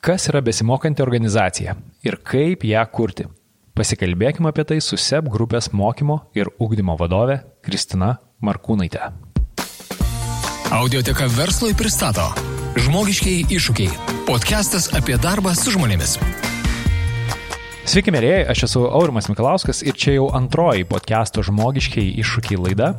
[0.00, 1.74] Kas yra besimokanti organizacija
[2.08, 3.26] ir kaip ją kurti?
[3.76, 9.10] Pasikalbėkime apie tai su SEP grupės mokymo ir ugdymo vadove Kristina Markūnaitė.
[10.72, 12.30] Audioteka verslui pristato
[12.80, 13.92] Žmogiškiai iššūkiai.
[14.24, 16.16] Podcastas apie darbą su žmonėmis.
[17.90, 22.92] Sveiki, mėlyje, aš esu Aurimas Mikalauskas ir čia jau antroji podcast'o Žmogiškiai iššūkiai laida.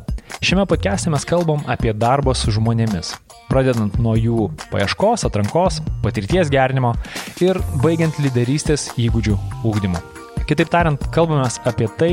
[0.43, 3.13] Šiame podcast'e mes kalbam apie darbą su žmonėmis
[3.47, 6.91] pradedant nuo jų paieškos, atrankos, patirties gerinimo
[7.39, 9.37] ir baigiant lyderystės įgūdžių
[9.71, 10.03] ūkdymu.
[10.51, 12.11] Kitaip tariant, kalbame apie tai,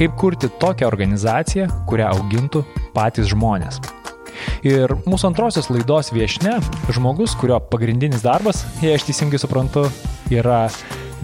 [0.00, 2.64] kaip kurti tokią organizaciją, kurią augintų
[2.96, 3.82] patys žmonės.
[4.64, 6.62] Ir mūsų antrosios laidos viešne-
[6.96, 9.90] žmogus, kurio pagrindinis darbas, jei aš teisingai suprantu,
[10.32, 10.70] yra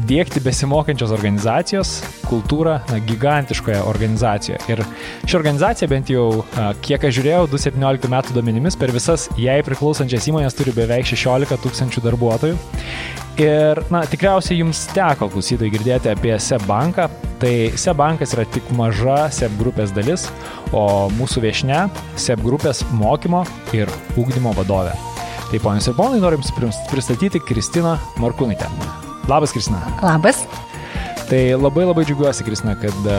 [0.09, 1.95] dėkti besimokančios organizacijos
[2.27, 4.61] kultūrą na, gigantiškoje organizacijoje.
[4.73, 4.85] Ir
[5.29, 6.45] ši organizacija, bent jau
[6.85, 12.05] kiek aš žiūrėjau, 2017 metų duomenimis per visas jai priklausančias įmonės turi beveik 16 tūkstančių
[12.07, 12.57] darbuotojų.
[13.41, 17.09] Ir, na, tikriausiai jums teko klausytojai girdėti apie SEB banką.
[17.43, 20.29] Tai SEB bankas yra tik maža SEB grupės dalis,
[20.77, 21.87] o mūsų viešne
[22.21, 23.43] SEB grupės mokymo
[23.77, 24.95] ir ūkdymo vadovė.
[25.53, 26.45] Tai ponios ir ponai, norim
[26.93, 29.12] pristatyti Kristiną Markūnaitę.
[29.29, 29.79] Labas, Kristina.
[30.03, 30.47] Labas.
[31.29, 33.19] Tai labai labai džiugiuosi, Kristina, kad e,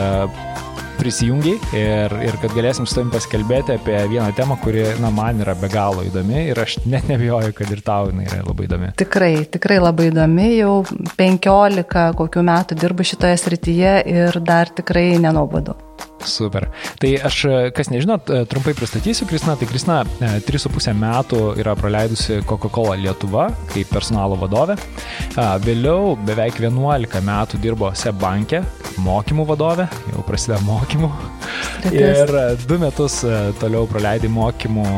[0.98, 5.56] prisijungiai ir, ir kad galėsim su tavim pasikalbėti apie vieną temą, kuri, na, man yra
[5.58, 8.92] be galo įdomi ir aš net nebijoju, kad ir tau jinai yra labai įdomi.
[9.00, 10.76] Tikrai, tikrai labai įdomi, jau
[11.18, 15.78] 15 kokių metų dirbu šitoje srityje ir dar tikrai nenobodu.
[16.24, 16.68] Super.
[17.00, 17.40] Tai aš,
[17.76, 19.56] kas nežinot, trumpai pristatysiu Kristina.
[19.60, 19.98] Tai Kristina
[20.46, 24.78] 3,5 metų yra praleidusi Coca-Cola Lietuva kaip personalo vadovė.
[25.64, 28.62] Vėliau beveik 11 metų dirbo SEB banke,
[29.04, 31.12] mokymų vadovė, jau prasideda mokymų.
[31.92, 32.32] Ir
[32.64, 33.20] du metus
[33.60, 34.88] toliau praleidai mokymų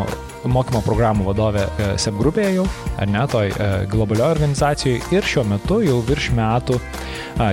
[0.47, 1.65] mokymo programų vadovė
[1.99, 2.67] SEB grupėje jau,
[3.03, 3.51] ar ne, toj
[3.91, 6.79] globalioje organizacijoje ir šiuo metu jau virš metų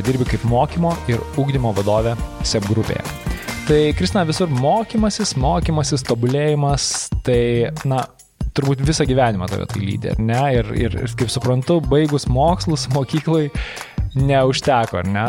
[0.06, 2.14] dirbi kaip mokymo ir ūkdymo vadovė
[2.46, 3.02] SEB grupėje.
[3.64, 6.88] Tai, Kristina, visur mokymasis, mokymasis, tobulėjimas,
[7.24, 8.02] tai, na,
[8.52, 10.42] turbūt visą gyvenimą tave tai lydė, ar ne?
[10.58, 13.46] Ir, ir, ir kaip suprantu, baigus mokslus mokyklai
[14.20, 15.26] neužteko, ar ne?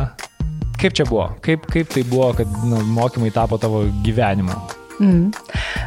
[0.80, 1.28] Kaip čia buvo?
[1.46, 4.58] Kaip, kaip tai buvo, kad nu, mokymai tapo tavo gyvenimu?
[4.98, 5.30] Mm.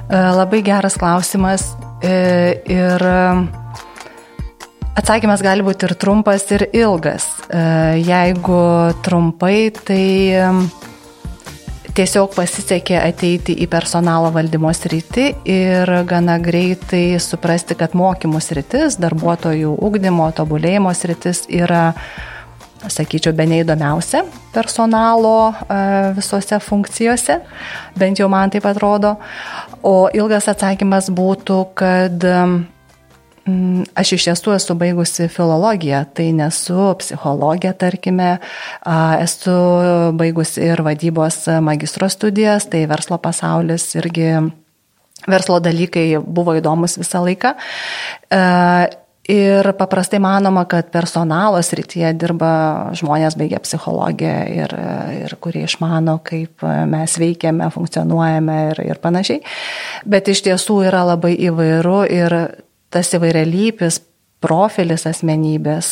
[0.08, 1.74] E, labai geras klausimas.
[2.00, 2.16] E,
[2.72, 3.08] ir
[4.96, 7.28] atsakymas gali būti ir trumpas, ir ilgas.
[7.52, 7.62] E,
[8.08, 8.64] jeigu
[9.04, 10.06] trumpai, tai
[11.98, 19.74] tiesiog pasisekė ateiti į personalo valdymo sritį ir gana greitai suprasti, kad mokymų sritis, darbuotojų
[19.88, 21.96] ugdymo, tobulėjimo sritis yra,
[22.86, 25.80] sakyčiau, be neįdomiausia personalo e,
[26.18, 27.40] visose funkcijose,
[27.98, 29.16] bent jau man taip atrodo.
[29.86, 32.26] O ilgas atsakymas būtų, kad
[33.98, 38.38] aš iš tiesų esu baigusi filologiją, tai nesu psichologija, tarkime,
[39.24, 39.56] esu
[40.20, 44.30] baigusi ir vadybos magistro studijas, tai verslo pasaulis irgi,
[45.28, 47.56] verslo dalykai buvo įdomus visą laiką.
[49.28, 52.52] Ir paprastai manoma, kad personalo srityje dirba
[52.96, 54.76] žmonės baigę psichologiją ir,
[55.26, 59.42] ir kurie išmano, kaip mes veikiame, funkcionuojame ir, ir panašiai.
[60.08, 62.38] Bet iš tiesų yra labai įvairu ir
[62.94, 64.02] tas įvairialypis
[64.44, 65.88] profilis asmenybės,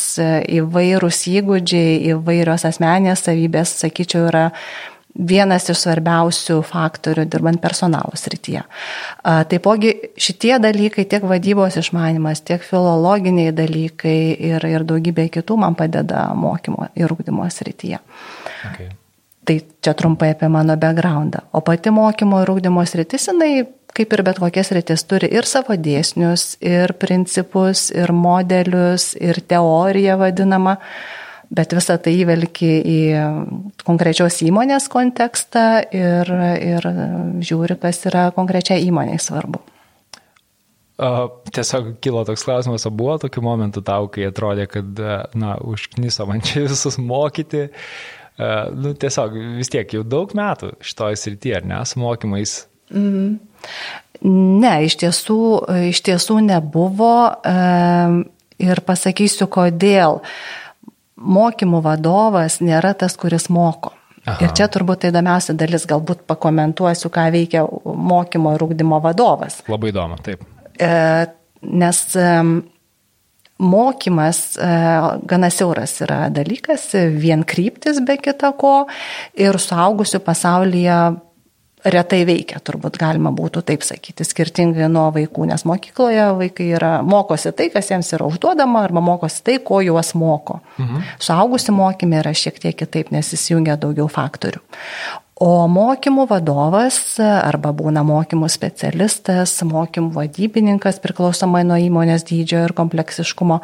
[0.60, 4.44] įvairūs įgūdžiai, įvairios asmenės savybės, sakyčiau, yra
[5.16, 8.62] vienas iš svarbiausių faktorių dirbant personalo srityje.
[9.24, 14.18] Taipogi šitie dalykai, tiek vadybos išmanimas, tiek filologiniai dalykai
[14.50, 18.02] ir, ir daugybė kitų man padeda mokymo ir ūkdymo srityje.
[18.70, 18.92] Okay.
[19.46, 21.46] Tai čia trumpai apie mano backgroundą.
[21.54, 23.64] O pati mokymo ir ūkdymo sritis, jinai
[23.96, 30.18] kaip ir bet kokias rytis, turi ir savo dėsnius, ir principus, ir modelius, ir teoriją
[30.20, 30.76] vadinamą,
[31.56, 32.98] bet visą tai įvelki į
[33.86, 36.90] konkrečios įmonės kontekstą ir, ir
[37.46, 39.62] žiūri, kas yra konkrečiai įmoniai svarbu.
[40.96, 41.08] O,
[41.52, 45.02] tiesiog kilo toks klausimas, o buvo tokių momentų tau, kai atrodė, kad,
[45.36, 47.66] na, užkniso man čia visus mokyti.
[48.76, 52.58] Nu, tiesiog vis tiek jau daug metų šitoje srityje, ar ne, su mokymais.
[52.92, 53.36] Mm.
[54.26, 55.40] Ne, iš tiesų,
[55.90, 57.16] iš tiesų nebuvo
[58.62, 60.22] ir pasakysiu kodėl.
[61.16, 63.92] Mokymų vadovas nėra tas, kuris moko.
[64.26, 64.40] Aha.
[64.42, 69.60] Ir čia turbūt tai įdomiausia dalis, galbūt pakomentuosiu, ką veikia mokymo ir ūkdymo vadovas.
[69.70, 70.42] Labai įdomu, taip.
[70.82, 70.88] E,
[71.62, 72.00] nes
[73.62, 74.72] mokymas e,
[75.30, 78.74] gana siauras yra dalykas, vien kryptis be kita ko
[79.38, 80.98] ir suaugusių pasaulyje
[81.92, 87.52] retai veikia, turbūt galima būtų taip sakyti, skirtingai nuo vaikų, nes mokykloje vaikai yra, mokosi
[87.56, 90.60] tai, kas jiems yra užduodama, arba mokosi tai, ko juos moko.
[90.80, 91.04] Mhm.
[91.22, 94.62] Suaugusi mokymė yra šiek tiek kitaip, nes įsijungia daugiau faktorių.
[95.36, 103.58] O mokymų vadovas arba būna mokymų specialistas, mokymų vadybininkas priklausomai nuo įmonės dydžio ir kompleksiškumo,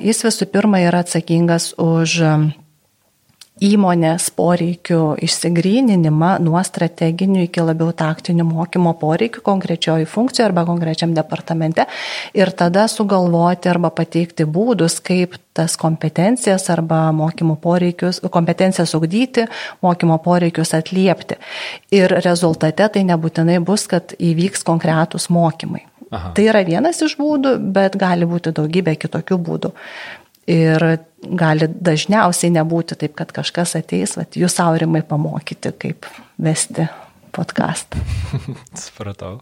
[0.00, 2.16] jis visų pirma yra atsakingas už
[3.62, 11.86] įmonės poreikių išsigryninimą nuo strateginių iki labiau taktinių mokymo poreikių konkrečioji funkcija arba konkrečiam departamente
[12.34, 19.46] ir tada sugalvoti arba pateikti būdus, kaip tas kompetencijas arba mokymo poreikius, kompetencijas ugdyti,
[19.86, 21.38] mokymo poreikius atliepti.
[21.94, 25.86] Ir rezultate tai nebūtinai bus, kad įvyks konkretūs mokymai.
[26.10, 26.34] Aha.
[26.34, 29.72] Tai yra vienas iš būdų, bet gali būti daugybė kitokių būdų.
[30.50, 30.82] Ir
[31.24, 36.08] gali dažniausiai nebūti taip, kad kažkas ateis, vat, jūs aurimai pamokyti, kaip
[36.42, 36.84] vesti
[37.34, 38.00] podcastą.
[38.84, 39.38] Supratau.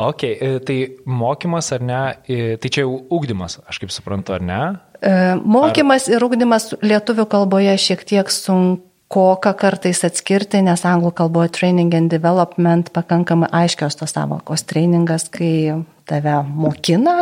[0.00, 4.44] Ok, e, tai mokymas ar ne, e, tai čia jau ugdymas, aš kaip suprantu, ar
[4.44, 4.60] ne?
[5.04, 6.16] E, mokymas ar...
[6.16, 12.12] ir ugdymas lietuvių kalboje šiek tiek sunku koką kartais atskirti, nes anglų kalboje training and
[12.12, 14.62] development pakankamai aiškios tos savokos.
[14.70, 17.16] Trainingas, kai tave mokina,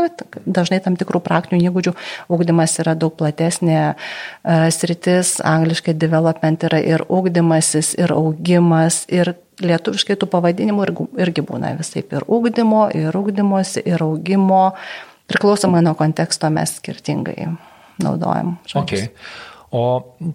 [0.45, 1.95] dažnai tam tikrų praktinių įgūdžių,
[2.33, 9.33] ugdymas yra daug platesnė uh, sritis, angliškai development yra ir ugdymasis, ir augimas, ir
[9.65, 10.91] lietuviškai tų pavadinimų
[11.25, 14.65] irgi, būna visai ir ugdymo, ir ugdymosi, ir augimo,
[15.29, 17.49] priklausomai nuo konteksto mes skirtingai
[18.05, 18.59] naudojam.
[18.69, 19.09] Žodžius.
[19.09, 19.57] Okay.
[19.75, 19.85] O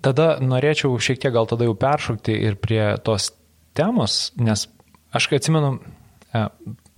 [0.06, 3.31] tada norėčiau šiek tiek gal tada jau peršokti ir prie tos
[3.77, 4.68] temos, nes
[5.13, 5.77] aš atsimenu,
[6.33, 6.44] e,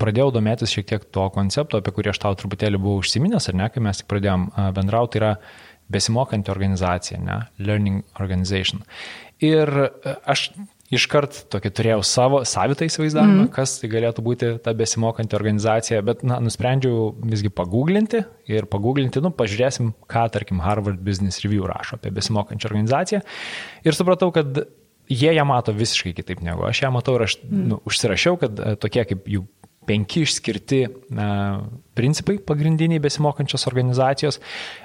[0.01, 3.69] pradėjau domėtis šiek tiek to koncepto, apie kurį aš tau truputėlį buvau užsiminęs, ar ne,
[3.71, 5.31] kai mes tik pradėjom e, bendrauti, tai yra
[5.95, 8.83] besimokanti organizacija, ne, learning organization.
[9.43, 10.49] Ir e, aš
[10.95, 13.51] iškart tokį turėjau savo savitą įsivaizdavimą, mm.
[13.55, 19.33] kas tai galėtų būti ta besimokanti organizacija, bet na, nusprendžiau visgi paguglinti ir paguglinti, nu,
[19.35, 23.21] pažiūrėsim, ką, tarkim, Harvard Business Review rašo apie besimokančią organizaciją.
[23.85, 24.65] Ir supratau, kad
[25.09, 27.67] jie ją mato visiškai kitaip negu aš ją matau ir aš mm.
[27.71, 29.45] nu, užsirašiau, kad e, tokie kaip jų
[29.87, 30.81] penki išskirti
[31.95, 34.39] principai pagrindiniai besimokančios organizacijos.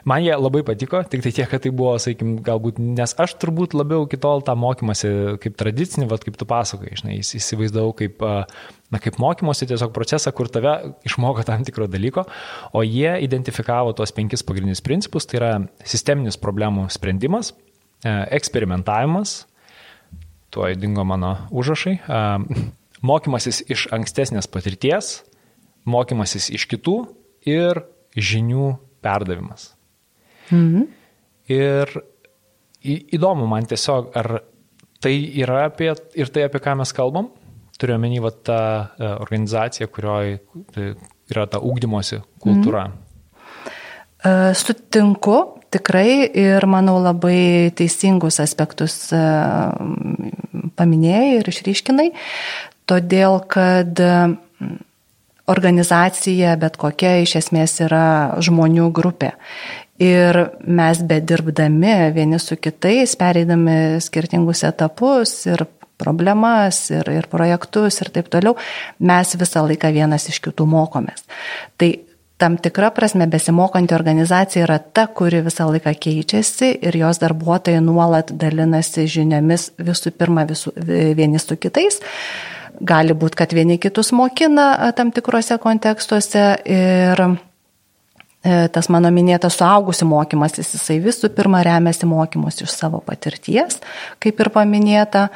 [0.08, 3.74] Man jie labai patiko, tik tai tiek, kad tai buvo, sakykim, galbūt, nes aš turbūt
[3.78, 5.10] labiau kitol tą mokymasi
[5.42, 10.50] kaip tradicinį, vad kaip tu pasakoji, žinai, įsivaizdavau kaip, na, kaip mokymosi tiesiog procesą, kur
[10.52, 10.76] tave
[11.08, 12.26] išmoko tam tikro dalyko,
[12.72, 17.54] o jie identifikavo tuos penkis pagrindinius principus, tai yra sisteminis problemų sprendimas,
[18.04, 19.40] e, eksperimentavimas,
[20.50, 21.98] tuo įdingo mano užrašai,
[23.06, 25.20] mokymasis iš ankstesnės patirties,
[25.88, 26.96] mokymasis iš kitų
[27.48, 27.82] ir
[28.16, 28.74] žinių
[29.04, 29.72] perdavimas.
[30.50, 30.88] Mhm.
[31.50, 31.92] Ir
[32.84, 34.42] įdomu man tiesiog, ar
[35.02, 37.30] tai yra apie ir tai, apie ką mes kalbam,
[37.80, 40.40] turiu omeny va tą e, organizaciją, kurioje
[41.30, 42.90] yra ta ūkdymosi kultūra.
[42.90, 43.06] Mhm.
[44.52, 45.36] Sutinku
[45.72, 49.20] tikrai ir manau labai teisingus aspektus e,
[50.76, 52.08] paminėjai ir išryškinai
[52.90, 54.02] todėl kad
[55.50, 59.34] organizacija bet kokia iš esmės yra žmonių grupė.
[60.00, 65.66] Ir mes bedirbdami vieni su kitais, pereidami skirtingus etapus ir
[66.00, 68.54] problemas ir, ir projektus ir taip toliau,
[69.04, 71.26] mes visą laiką vienas iš kitų mokomės.
[71.76, 71.90] Tai
[72.40, 78.32] tam tikra prasme besimokanti organizacija yra ta, kuri visą laiką keičiasi ir jos darbuotojai nuolat
[78.32, 80.72] dalinasi žiniomis visų pirma visų,
[81.18, 82.00] vieni su kitais
[82.80, 90.08] gali būti, kad vieni kitus mokina tam tikrose kontekstuose ir e, tas mano minėtas suaugusių
[90.10, 93.80] mokymasis, jisai visų pirma remiasi mokymus iš savo patirties,
[94.22, 95.28] kaip ir paminėta.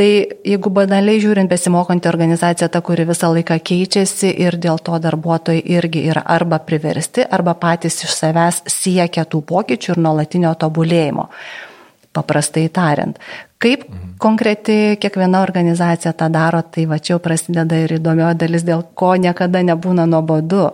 [0.00, 0.06] Tai
[0.46, 6.04] jeigu banaliai žiūrint, besimokanti organizacija ta, kuri visą laiką keičiasi ir dėl to darbuotojai irgi
[6.08, 11.26] yra arba priversti, arba patys iš savęs siekia tų pokyčių ir nuolatinio tobulėjimo
[12.12, 13.18] paprastai tariant.
[13.60, 14.12] Kaip mhm.
[14.18, 19.10] konkreti kiekviena organizacija tą daro, tai va čia jau prasideda ir įdomio dalis, dėl ko
[19.20, 20.70] niekada nebūna nuobodu,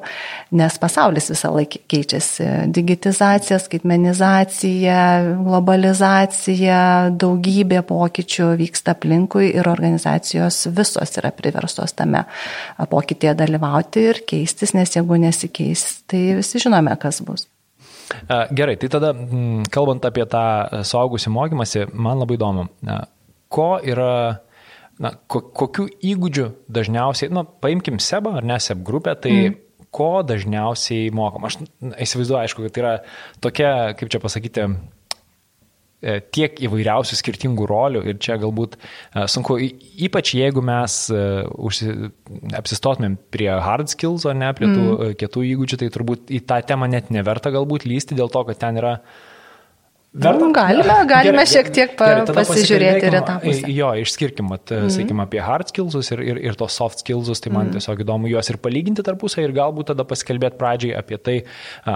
[0.55, 2.47] nes pasaulis visą laiką keičiasi.
[2.77, 5.01] Digitizacija, skaitmenizacija,
[5.41, 6.79] globalizacija,
[7.19, 12.23] daugybė pokyčių vyksta aplinkui ir organizacijos visos yra priverstos tame
[12.79, 17.49] pokytėje dalyvauti ir keistis, nes jeigu nesikeis, tai visi žinome, kas bus.
[18.29, 19.13] Gerai, tai tada,
[19.75, 20.47] kalbant apie tą
[20.87, 22.67] suaugusių mokymasi, man labai įdomu,
[23.53, 24.43] ko yra,
[25.03, 29.57] na, kokių įgūdžių dažniausiai, na, paimkim SEBą ar ne SEB grupę, tai mm.
[29.95, 31.49] ko dažniausiai mokom.
[31.49, 31.59] Aš
[32.07, 32.95] įsivaizduoju, aišku, kad tai yra
[33.45, 34.96] tokia, kaip čia pasakyti, e,
[36.35, 39.57] tiek įvairiausių skirtingų rolių ir čia galbūt e, sunku,
[40.07, 41.93] ypač jeigu mes užsi,
[42.59, 45.15] apsistotumėm prie hard skills, o ne prie tų mm.
[45.23, 48.83] kietų įgūdžių, tai turbūt į tą temą net neverta galbūt lysti dėl to, kad ten
[48.83, 49.25] yra uh,
[50.17, 53.73] Verta, nu, galime, galime gerai, šiek tiek pa, gerai, pasižiūrėti ir tą pusę.
[53.75, 54.93] Jo, išskirkim, at, mm -hmm.
[54.95, 57.73] sakykime, apie hard skillsus ir, ir, ir tos soft skillsus, tai man mm -hmm.
[57.77, 61.43] tiesiog įdomu juos ir palyginti tarpusą ir galbūt tada pasikalbėti pradžiai apie tai,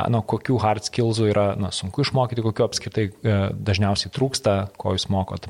[0.09, 5.09] nu, kokių hard skillsų yra na, sunku išmokyti, kokiu apskritai e, dažniausiai trūksta, ko jūs
[5.09, 5.49] mokot.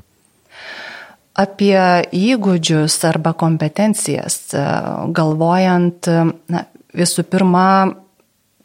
[1.33, 1.79] Apie
[2.11, 4.63] įgūdžius arba kompetencijas, e,
[5.11, 6.07] galvojant,
[6.47, 7.95] na, visų pirma,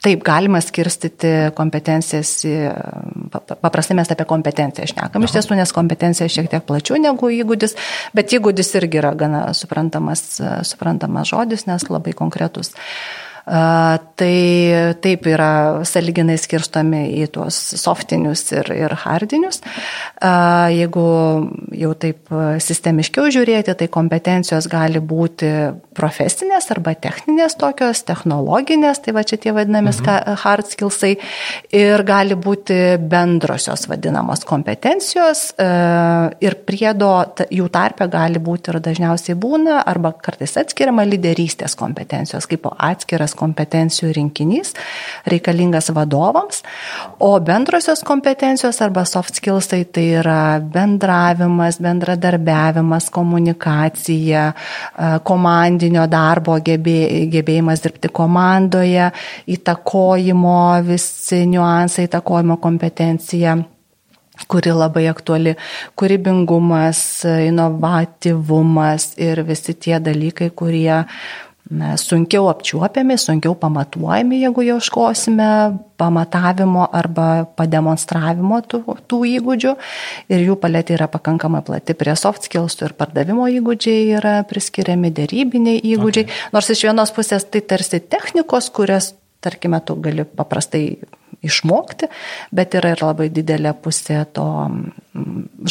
[0.05, 2.33] Taip, galima skirstyti kompetencijas,
[3.63, 7.77] paprastai mes apie kompetenciją šnekam iš tiesų, nes kompetencija šiek tiek plačiau negu įgūdis,
[8.17, 10.27] bet įgūdis irgi yra gana suprantamas,
[10.69, 12.75] suprantamas žodis, nes labai konkretus.
[12.77, 14.37] Uh, Tai
[14.99, 15.51] taip yra
[15.87, 19.61] saliginai skirstomi į tuos softinius ir, ir hardinius.
[20.75, 21.05] Jeigu
[21.79, 22.33] jau taip
[22.65, 25.51] sistemiškiau žiūrėti, tai kompetencijos gali būti
[25.95, 30.41] profesinės arba techninės tokios, technologinės, tai va čia tie vadinami mhm.
[30.43, 31.13] hard skillsai,
[31.71, 35.45] ir gali būti bendrosios vadinamos kompetencijos
[36.43, 37.13] ir priedo
[37.47, 44.13] jų tarpe gali būti ir dažniausiai būna arba kartais atskiriama lyderystės kompetencijos kaip atskiras kompetencijų
[44.17, 44.75] rinkinys,
[45.29, 46.63] reikalingas vadovams,
[47.21, 56.59] o bendrosios kompetencijos arba soft skills tai, tai yra bendravimas, bendradarbiavimas, komunikacija, e, komandinio darbo
[56.65, 56.99] gebė,
[57.33, 59.11] gebėjimas dirbti komandoje,
[59.57, 63.57] įtakojimo visi niuansai, įtakojimo kompetencija
[64.45, 65.55] kuri labai aktuali,
[65.97, 67.01] kūrybingumas,
[67.49, 71.05] inovatyvumas ir visi tie dalykai, kurie
[71.97, 79.73] sunkiau apčiuopiami, sunkiau pamatuojami, jeigu ieškosime pamatavimo arba pademonstravimo tų, tų įgūdžių.
[80.31, 81.97] Ir jų paletė yra pakankamai plati.
[81.99, 86.27] Prie soft skills ir pardavimo įgūdžiai yra priskiriami dėrybiniai įgūdžiai.
[86.29, 86.43] Okay.
[86.55, 90.85] Nors iš vienos pusės tai tarsi technikos, kurias, tarkime, tu gali paprastai
[91.47, 92.07] išmokti,
[92.55, 94.47] bet yra ir labai didelė pusė to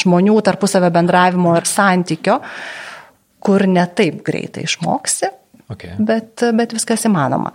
[0.03, 2.41] žmonių tarpusavio bendravimo ir santykio,
[3.45, 5.31] kur netaip greitai išmoksi
[5.71, 5.95] Okay.
[5.97, 7.53] Bet, bet viskas įmanoma.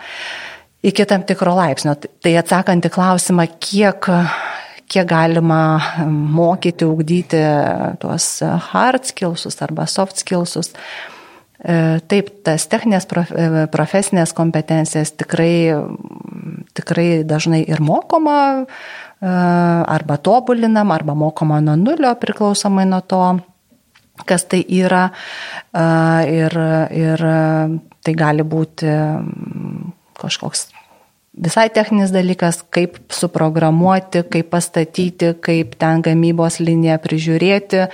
[0.83, 1.95] Iki tam tikro laipsnio.
[1.95, 4.09] Tai atsakant į klausimą, kiek,
[4.91, 5.63] kiek galima
[6.09, 7.43] mokyti, ugdyti
[8.01, 8.33] tuos
[8.71, 10.73] hard skillsus arba soft skillsus.
[11.61, 15.77] E, taip, tas techninės e, profesinės kompetencijas tikrai,
[16.73, 19.35] tikrai dažnai ir mokoma, e,
[19.99, 23.21] arba tobulinam, arba mokoma nuo nulio priklausomai nuo to,
[24.29, 25.09] kas tai yra.
[25.71, 26.57] Ir,
[26.97, 27.25] ir
[28.01, 30.71] Tai gali būti mm, kažkoks
[31.41, 37.85] visai techninis dalykas, kaip suprogramuoti, kaip pastatyti, kaip ten gamybos liniją prižiūrėti,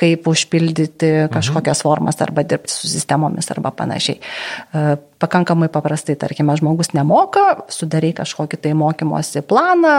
[0.00, 1.32] kaip užpildyti mhm.
[1.34, 4.20] kažkokias formas arba dirbti su sistemomis arba panašiai.
[4.20, 7.42] E, pakankamai paprastai, tarkime, žmogus nemoka,
[7.72, 9.92] sudarai kažkokį tai mokymosi planą,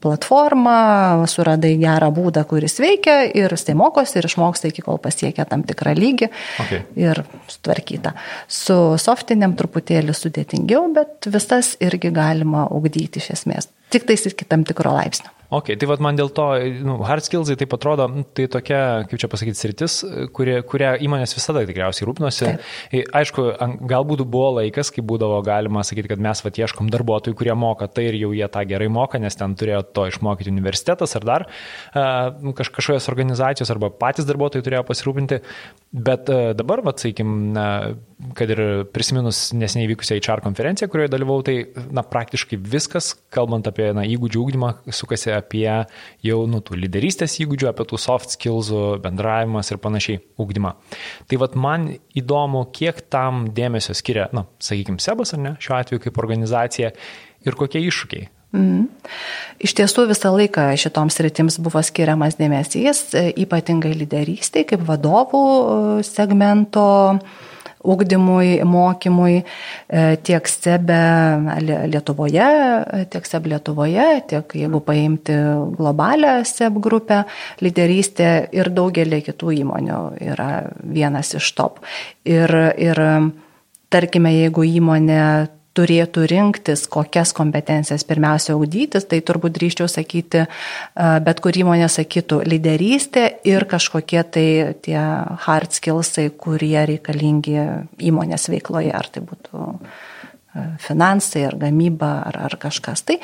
[0.00, 0.78] platformą,
[1.28, 5.92] suradai gerą būdą, kuris veikia ir jisai mokosi ir išmoksta iki kol pasiekia tam tikrą
[5.98, 6.30] lygį
[6.64, 6.84] okay.
[6.96, 7.20] ir
[7.52, 8.14] sutvarkyta.
[8.48, 14.64] Su softiniam truputėlį sudėtingiau, bet visas irgi galima ugdyti iš esmės, tik tais iki tam
[14.64, 15.35] tikro laipsnio.
[15.54, 16.46] Ok, tai vad man dėl to,
[16.86, 19.98] nu, hard skills, tai atrodo, nu, tai tokia, kaip čia pasakyti, sritis,
[20.34, 22.48] kurie, kuria įmonės visada tikriausiai rūpinosi.
[22.48, 23.12] Taip.
[23.20, 23.44] Aišku,
[23.86, 28.08] galbūt buvo laikas, kai būdavo galima sakyti, kad mes vat ieškom darbuotojų, kurie moka tai
[28.10, 32.52] ir jau jie tą gerai moka, nes ten turėjo to išmokyti universitetas ar dar uh,
[32.56, 35.40] kažkokios organizacijos arba patys darbuotojai turėjo pasirūpinti.
[36.06, 37.54] Bet dabar, vad, sakykim,
[38.36, 38.60] kad ir
[38.94, 41.56] prisiminus neseniai vykusią HR konferenciją, kurioje dalyvau, tai
[41.92, 45.68] na, praktiškai viskas, kalbant apie na, įgūdžių ūkdymą, sukasi apie
[46.24, 48.72] jau nu, tų lyderystės įgūdžių, apie tų soft skills,
[49.04, 50.72] bendravimas ir panašiai ūkdymą.
[51.28, 56.06] Tai vad man įdomu, kiek tam dėmesio skiria, na, sakykime, Sebas ar ne, šiuo atveju
[56.06, 56.94] kaip organizacija
[57.46, 58.30] ir kokie iššūkiai.
[58.56, 58.86] Mm.
[59.60, 65.42] Iš tiesų visą laiką šitoms rytims buvo skiriamas dėmesys, ypatingai lyderystėje, kaip vadovų
[66.06, 66.86] segmento
[67.86, 71.00] ugdymui, mokymui e, tiek SEBE
[71.92, 72.48] Lietuvoje,
[73.12, 75.36] tiek SEB Lietuvoje, tiek jeigu paimti
[75.78, 77.22] globalią SEB grupę,
[77.64, 80.00] lyderystė ir daugelį kitų įmonių
[80.32, 80.50] yra
[80.82, 81.82] vienas iš top.
[82.26, 83.02] Ir, ir
[83.92, 85.22] tarkime, jeigu įmonė
[85.76, 90.46] turėtų rinktis, kokias kompetencijas pirmiausia audytis, tai turbūt drįščiau sakyti,
[90.96, 94.48] bet kur įmonė sakytų lyderystė ir kažkokie tai
[94.86, 94.98] tie
[95.46, 97.56] hard skillsai, kurie reikalingi
[98.10, 99.70] įmonės veikloje, ar tai būtų
[100.80, 103.18] finansai, ar gamyba, ar, ar kažkas tai,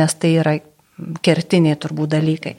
[0.00, 0.56] nes tai yra
[1.24, 2.54] kertiniai turbūt dalykai.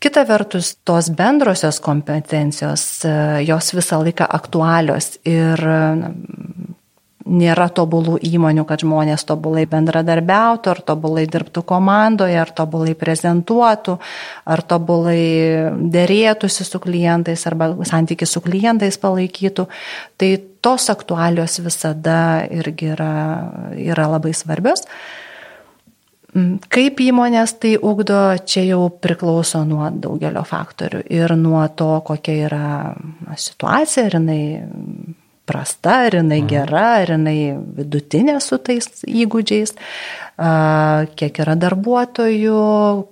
[0.00, 3.14] Kita vertus, tos bendrosios kompetencijos, e,
[3.48, 5.64] jos visą laiką aktualios ir
[7.28, 13.98] nėra tobulų įmonių, kad žmonės tobulai bendradarbiautų, ar tobulai dirbtų komandoje, ar tobulai prezentuotų,
[14.48, 15.20] ar tobulai
[15.94, 19.68] dėrėtųsi su klientais, arba santykiai su klientais palaikytų.
[20.18, 20.32] Tai
[20.64, 22.20] tos aktualios visada
[22.50, 23.14] irgi yra,
[23.76, 24.86] yra labai svarbios.
[26.68, 32.66] Kaip įmonės tai ugdo, čia jau priklauso nuo daugelio faktorių ir nuo to, kokia yra
[33.32, 34.42] situacija, ar jinai
[35.48, 36.48] prasta, ar jinai mhm.
[36.50, 37.38] gera, ar jinai
[37.78, 39.74] vidutinė su tais įgūdžiais,
[41.18, 42.58] kiek yra darbuotojų,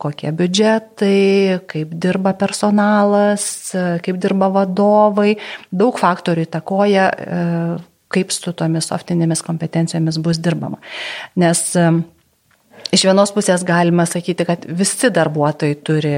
[0.03, 3.49] kokie biudžetai, kaip dirba personalas,
[4.05, 5.35] kaip dirba vadovai.
[5.75, 7.09] Daug faktorių įtakoja,
[8.15, 10.79] kaip su tomis softinėmis kompetencijomis bus dirbama.
[11.41, 11.65] Nes
[12.95, 16.15] iš vienos pusės galima sakyti, kad visi darbuotojai turi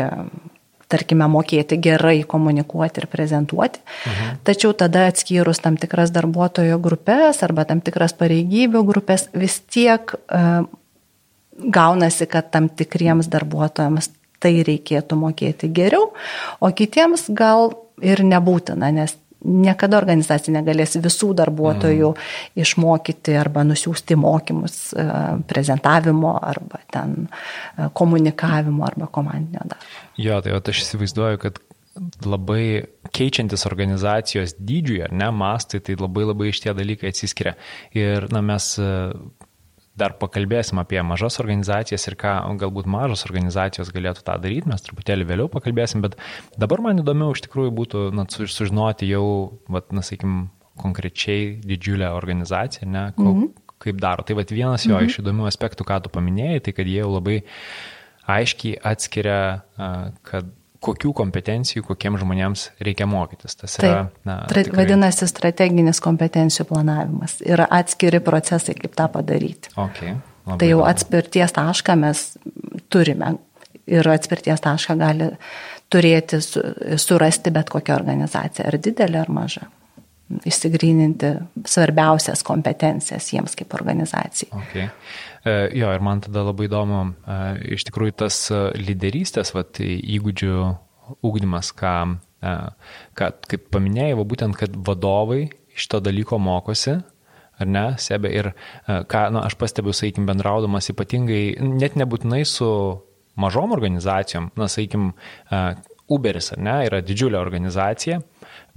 [0.88, 3.80] tarkime, mokėti gerai komunikuoti ir prezentuoti.
[3.82, 4.40] Mhm.
[4.48, 10.64] Tačiau tada atskyrus tam tikras darbuotojo grupės arba tam tikras pareigybių grupės, vis tiek uh,
[11.58, 16.12] gaunasi, kad tam tikriems darbuotojams tai reikėtų mokėti geriau,
[16.62, 22.58] o kitiems gal ir nebūtina, nes niekada organizacija negalės visų darbuotojų mm.
[22.64, 25.06] išmokyti arba nusiųsti mokymus e,
[25.50, 29.96] prezentavimo arba ten e, komunikavimo arba komandinio darbo.
[30.18, 31.60] Jo, tai aš įsivaizduoju, kad
[32.26, 37.56] labai keičiantis organizacijos dydžiui ar ne mastai, tai labai labai iš tie dalykai atsiskiria.
[37.96, 38.70] Ir na, mes
[39.98, 45.26] dar pakalbėsim apie mažas organizacijas ir ką galbūt mažos organizacijos galėtų tą daryti, mes truputėlį
[45.28, 46.16] vėliau pakalbėsim, bet
[46.60, 49.24] dabar man įdomiau iš tikrųjų būtų na, sužinoti jau,
[49.68, 53.64] vat, na, sakykim, konkrečiai didžiulę organizaciją, ne, ko, mm -hmm.
[53.82, 54.22] kaip daro.
[54.22, 55.10] Tai vat, vienas jo mm -hmm.
[55.10, 57.42] iš įdomių aspektų, ką tu paminėjai, tai kad jie jau labai
[58.26, 59.62] aiškiai atskiria,
[60.22, 60.46] kad
[60.84, 63.56] kokių kompetencijų, kokiems žmonėms reikia mokytis.
[63.58, 64.82] Tas yra, Taip, na, tikrai...
[64.82, 67.38] vadinasi strateginis kompetencijų planavimas.
[67.46, 69.72] Yra atskiri procesai, kaip tą padaryti.
[69.78, 70.14] Okay,
[70.60, 72.24] tai jau atspirties tašką mes
[72.92, 73.34] turime
[73.88, 75.32] ir atspirties tašką gali
[75.92, 76.40] turėti,
[77.00, 79.66] surasti bet kokią organizaciją, ar didelė, ar maža.
[80.44, 81.30] Išsigryninti
[81.64, 84.50] svarbiausias kompetencijas jiems kaip organizacijai.
[84.60, 84.90] Okay.
[85.48, 87.36] E, jo, ir man tada labai įdomu, e,
[87.76, 90.54] iš tikrųjų tas e, lyderystės vat, įgūdžių
[91.24, 91.94] ūkdymas, ką,
[93.16, 95.46] ką, kaip paminėjai, va, būtent, kad vadovai
[95.78, 96.98] iš to dalyko mokosi,
[97.58, 98.50] ar ne, sebė ir
[98.86, 102.68] ką, na, aš pastebiu, sakykim, bendraudamas ypatingai, net nebūtinai su
[103.40, 105.14] mažom organizacijom, na, sakykim,
[106.08, 108.20] Uberis, ar ne, yra didžiulė organizacija,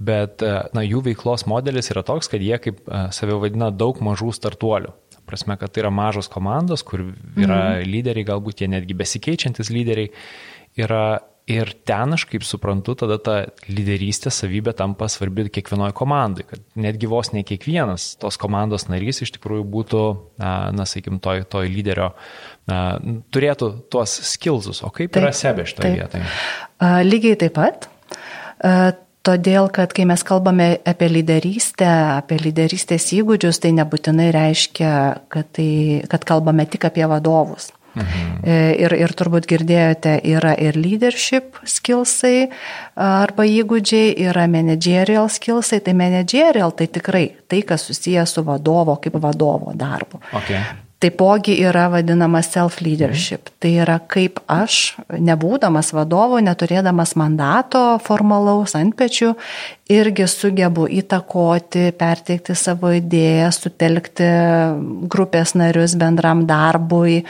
[0.00, 0.42] bet,
[0.74, 2.82] na, jų veiklos modelis yra toks, kad jie, kaip
[3.14, 4.96] save vadina, daug mažų startuolių.
[5.28, 7.90] Prasme, kad tai yra mažos komandos, kur yra mhm.
[7.90, 10.12] lyderiai, galbūt jie netgi besikeičiantis lyderiai.
[10.80, 11.04] Yra
[11.50, 13.32] Ir ten aš kaip suprantu, tada ta
[13.66, 19.32] lyderystė savybė tampa svarbi kiekvienoje komandai, kad netgi vos ne kiekvienas tos komandos narys iš
[19.34, 20.02] tikrųjų būtų,
[20.38, 22.12] na, sakykim, toj, toj lyderio,
[22.70, 22.78] na,
[23.34, 24.84] turėtų tuos skillsus.
[24.86, 26.30] O kaip taip, yra sebė šitoje vietoje?
[27.10, 27.90] Lygiai taip pat.
[29.22, 34.90] Todėl, kad kai mes kalbame apie lyderystę, apie lyderystės įgūdžius, tai nebūtinai reiškia,
[35.30, 37.70] kad, tai, kad kalbame tik apie vadovus.
[37.94, 38.28] Mhm.
[38.42, 42.48] E, ir, ir turbūt girdėjote, yra ir leadership skillsai
[42.96, 45.82] arba įgūdžiai, yra managerial skillsai.
[45.84, 50.22] Tai managerial tai tikrai tai, kas susijęs su vadovo kaip vadovo darbu.
[50.40, 50.64] Okay.
[51.02, 53.50] Taipogi yra vadinama self-leadership.
[53.58, 59.32] Tai yra kaip aš, nebūdamas vadovo, neturėdamas mandato formalaus ant pečių,
[59.90, 64.28] irgi sugebu įtakoti, perteikti savo idėją, sutelkti
[65.10, 67.22] grupės narius bendram darbui,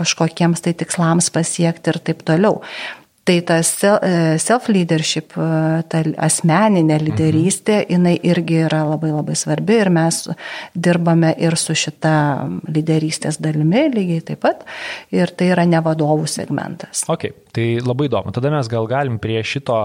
[0.00, 2.60] kažkokiems tai tikslams pasiekti ir taip toliau.
[3.30, 7.92] Tai ta e, self-leadership, e, ta asmeninė lyderystė, mhm.
[7.94, 10.18] jinai irgi yra labai labai svarbi ir mes
[10.74, 12.14] dirbame ir su šita
[12.66, 14.66] lyderystės dalimi lygiai taip pat.
[15.14, 17.04] Ir tai yra ne vadovų segmentas.
[17.12, 18.34] Ok, tai labai įdomu.
[18.34, 19.78] Tada mes gal galim prie šito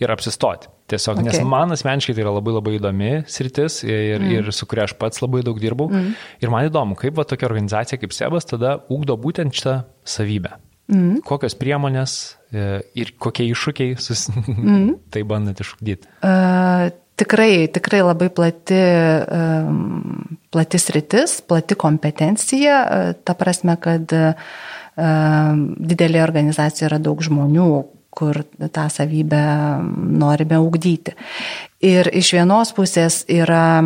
[0.00, 0.72] ir apsistoti.
[0.88, 1.26] Tiesiog, okay.
[1.26, 4.36] nes man asmeniškai tai yra labai labai įdomi sritis ir, mm.
[4.38, 5.90] ir su kuria aš pats labai daug dirbau.
[5.92, 6.14] Mm.
[6.40, 10.54] Ir man įdomu, kaip va tokia organizacija kaip Sebas tada ugdo būtent šitą savybę.
[10.92, 11.22] Mm.
[11.26, 12.12] Kokios priemonės
[12.54, 14.28] e, ir kokie iššūkiai sus...
[14.30, 14.94] mm.
[15.14, 16.08] tai bandant išugdyti?
[16.22, 22.78] Uh, tikrai, tikrai labai plati, um, plati sritis, plati kompetencija,
[23.26, 24.56] ta prasme, kad uh,
[24.96, 27.70] didelė organizacija yra daug žmonių,
[28.16, 28.40] kur
[28.72, 29.42] tą savybę
[30.16, 31.12] norime ugdyti.
[31.84, 33.82] Ir iš vienos pusės yra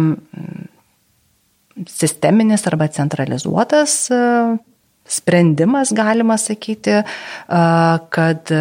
[1.90, 3.96] sisteminis arba centralizuotas
[5.10, 7.00] sprendimas, galima sakyti,
[7.48, 8.54] kad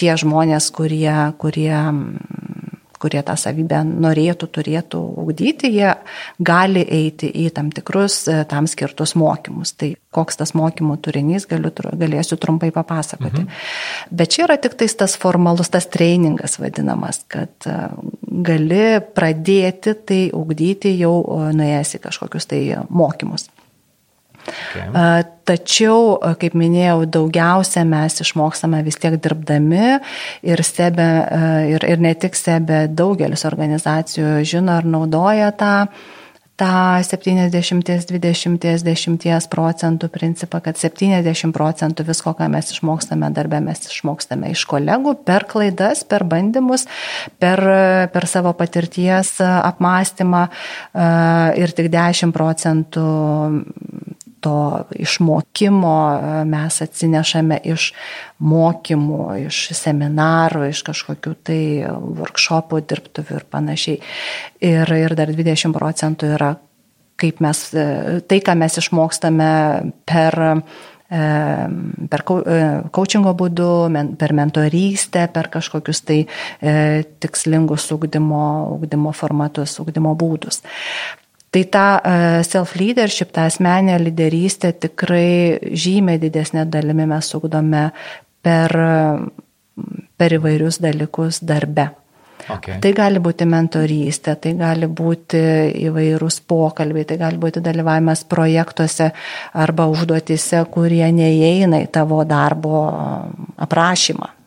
[0.00, 1.74] tie žmonės, kurie, kurie
[3.00, 5.94] kurie tą savybę norėtų, turėtų ugdyti, jie
[6.44, 9.72] gali eiti į tam tikrus tam skirtus mokymus.
[9.80, 13.44] Tai koks tas mokymų turinys, galiu, galėsiu trumpai papasakoti.
[13.46, 13.62] Mhm.
[14.20, 17.70] Bet čia yra tik tas formalus, tas trainingas vadinamas, kad
[18.50, 18.84] gali
[19.16, 21.14] pradėti tai ugdyti jau
[21.56, 23.48] nuėjęs į kažkokius tai mokymus.
[24.50, 24.86] Okay.
[25.50, 29.96] Tačiau, kaip minėjau, daugiausia mes išmokstame vis tiek dirbdami
[30.46, 31.10] ir, stebė,
[31.72, 35.74] ir, ir ne tik stebė, daugelis organizacijų žino ir naudoja tą
[36.60, 44.66] tą 70-20-10 procentų principą, kad 70 procentų visko, ką mes išmokstame darbę, mes išmokstame iš
[44.68, 46.84] kolegų per klaidas, per bandymus,
[47.40, 47.58] per,
[48.12, 50.42] per savo patirties apmąstymą
[51.60, 53.06] ir tik 10 procentų
[54.40, 57.90] to išmokimo e, mes atsinešame iš
[58.40, 61.60] mokymų, iš seminarų, iš kažkokių tai
[62.20, 64.00] workshopų, dirbtuvių ir panašiai.
[64.64, 66.54] Ir, ir dar 20 procentų yra
[67.20, 69.50] kaip mes, e, tai, ką mes išmokstame
[70.08, 70.54] per e,
[71.10, 73.70] per coachingo būdu,
[74.14, 76.20] per mentorystę, per kažkokius tai
[77.18, 78.44] tikslingus ugdymo,
[78.76, 80.62] ugdymo formatus, ugdymo būdus.
[81.50, 87.88] Tai tą e, self-leadership, tą asmenę lyderystę tikrai žymiai didesnė dalimi mes ugdome
[88.42, 88.76] per,
[90.16, 91.90] per įvairius dalykus darbe.
[92.50, 92.78] Okay.
[92.82, 95.40] Tai gali būti mentorystė, tai gali būti
[95.90, 99.10] įvairūs pokalbiai, tai gali būti dalyvavimas projektuose
[99.60, 102.84] arba užduotise, kurie neįeina į tavo darbo
[103.60, 104.39] aprašymą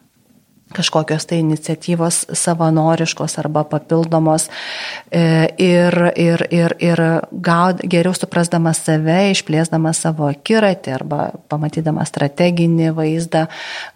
[0.74, 4.50] kažkokios tai iniciatyvos savanoriškos arba papildomos
[5.12, 5.24] e,
[5.62, 13.46] ir, ir, ir, ir gaud, geriau suprasdamas save, išplėsdamas savo akiratį arba pamatydamas strateginį vaizdą,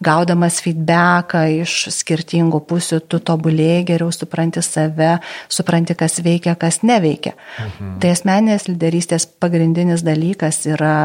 [0.04, 5.16] gaudamas feedbacką iš skirtingų pusių, tu tobulėjai, geriau supranti save,
[5.52, 7.34] supranti, kas veikia, kas neveikia.
[7.58, 7.98] Mhm.
[8.02, 10.96] Tai asmenės lyderystės pagrindinis dalykas yra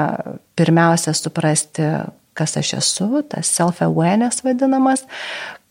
[0.55, 1.87] pirmiausia suprasti,
[2.37, 5.05] kas aš esu, tas self-awareness vadinamas,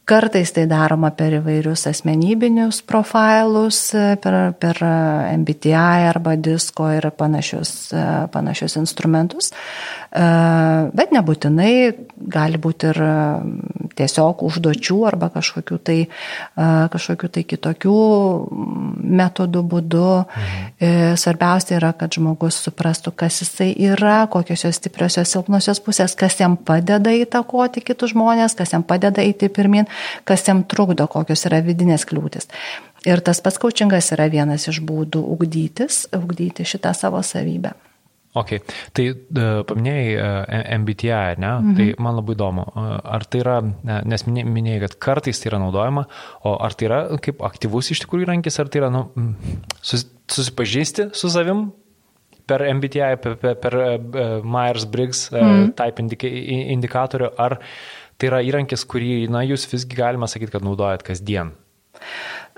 [0.04, 3.78] Kartais tai daroma per įvairius asmenybinius profilus,
[4.22, 7.92] per, per MBTI arba disko ir panašius,
[8.34, 9.52] panašius instrumentus.
[10.12, 11.74] Bet nebūtinai
[12.32, 12.98] gali būti ir
[13.96, 15.96] tiesiog užduočių arba kažkokių tai,
[16.92, 17.96] kažkokių tai kitokių
[19.22, 20.10] metodų būdu.
[20.22, 21.16] Mhm.
[21.22, 26.56] Svarbiausia yra, kad žmogus suprastų, kas jisai yra, kokios jos stipriosios silpnosios pusės, kas jam
[26.56, 29.88] padeda įtakoti kitus žmonės, kas jam padeda eiti pirmin
[30.24, 32.48] kas jam trukdo, kokios yra vidinės kliūtis.
[33.08, 37.74] Ir tas pats kočingas yra vienas iš būdų ugdytis, ugdyti šitą savo savybę.
[38.32, 38.54] Ok,
[38.96, 41.50] tai uh, paminėjai uh, MBTI, ne?
[41.52, 41.74] Mhm.
[41.76, 43.58] Tai man labai įdomu, uh, ar tai yra,
[44.08, 46.06] nes minėjai, kad kartais tai yra naudojama,
[46.48, 49.04] o ar tai yra kaip aktyvus iš tikrųjų įrankis, ar tai yra nu,
[49.84, 51.66] sus, susipažįsti su savim
[52.48, 53.76] per MBTI, per, per, per
[54.40, 55.74] Myers-Briggs mhm.
[55.78, 56.32] type indika,
[56.78, 57.58] indikatorių, ar
[58.16, 61.52] tai yra įrankis, kurį, na, jūs visgi galima sakyti, kad naudojat kasdien.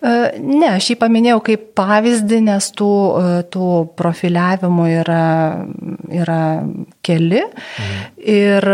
[0.02, 5.28] E, ne, aš jį paminėjau kaip pavyzdį, nes tų, e, tų profiliavimų yra,
[6.22, 6.42] yra
[7.04, 7.44] keli.
[7.44, 8.02] Mhm.
[8.34, 8.70] Ir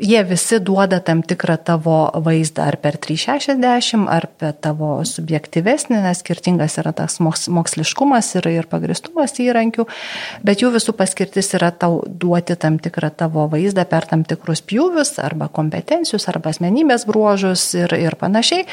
[0.00, 6.20] jie visi duoda tam tikrą tavo vaizdą ar per 360, ar per tavo subjektyvesnį, nes
[6.22, 9.86] skirtingas yra tas moksliškumas ir, ir pagristumas įrankių,
[10.46, 15.16] bet jų visų paskirtis yra tau duoti tam tikrą tavo vaizdą per tam tikrus pjūvius
[15.24, 18.66] arba kompetencijus arba asmenybės bruožus ir, ir panašiai.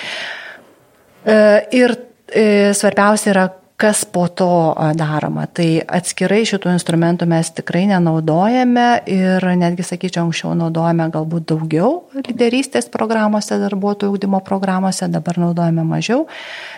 [1.26, 1.36] E,
[1.72, 1.96] ir
[2.28, 3.46] e, svarbiausia yra,
[3.84, 5.44] kas po to daroma.
[5.52, 12.88] Tai atskirai šitų instrumentų mes tikrai nenaudojame ir netgi, sakyčiau, anksčiau naudojame galbūt daugiau lyderystės
[12.94, 16.24] programuose, darbuotojų ūkdymo programuose, dabar naudojame mažiau.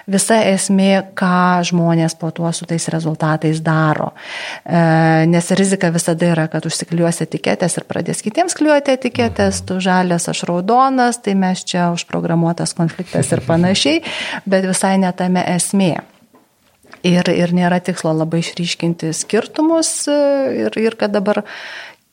[0.10, 4.10] Visa esmė, ką žmonės po tuo su tais rezultatais daro.
[4.66, 4.82] E,
[5.30, 10.42] nes rizika visada yra, kad užsikliuos etiketės ir pradės kitiems kliuoti etiketės, tu žalias, aš
[10.50, 14.02] raudonas, tai mes čia užprogramuotas konfliktas ir panašiai,
[14.50, 15.94] bet visai netame esmė.
[17.06, 20.16] Ir, ir nėra tikslo labai išryškinti skirtumus e,
[20.66, 21.44] ir, ir kad dabar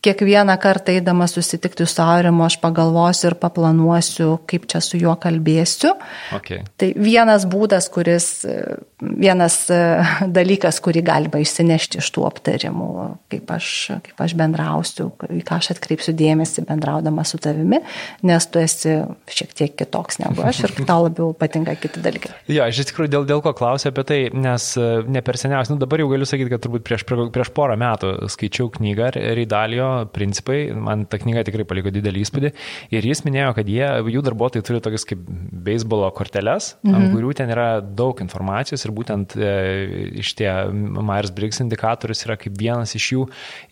[0.03, 5.93] kiekvieną kartą eidamas susitikti su Aurimu, aš pagalvosiu ir paplanuosiu, kaip čia su juo kalbėsiu.
[6.39, 6.65] Okay.
[6.79, 8.27] Tai vienas būdas, kuris,
[8.99, 9.79] vienas e,
[10.39, 12.89] dalykas, kurį galima išsinešti iš tų aptarimų,
[13.33, 13.69] kaip aš,
[14.09, 17.83] kaip aš bendrausiu, į ką aš atkreipsiu dėmesį bendraudama su tavimi,
[18.27, 18.99] nes tu esi
[19.31, 22.35] šiek tiek kitoks negu aš ir tau labiau patinka kiti dalykai.
[22.51, 25.77] Jo, aš iš tikrųjų dėl, dėl ko klausiu apie tai, nes e, ne per seniausiai,
[25.77, 30.59] nu dabar jau galiu sakyti, kad turbūt prieš, prieš porą metų skaičiau knygą Reidalio principai,
[30.75, 32.53] man ta knyga tikrai paliko didelį įspūdį.
[32.97, 35.23] Ir jis minėjo, kad jie, jų darbuotojai turi tokias kaip
[35.67, 36.99] beisbolo korteles, mhm.
[36.99, 39.55] ant kurių ten yra daug informacijos ir būtent e,
[40.23, 43.27] iš tie Myers-Briggs indikatorius yra kaip vienas iš jų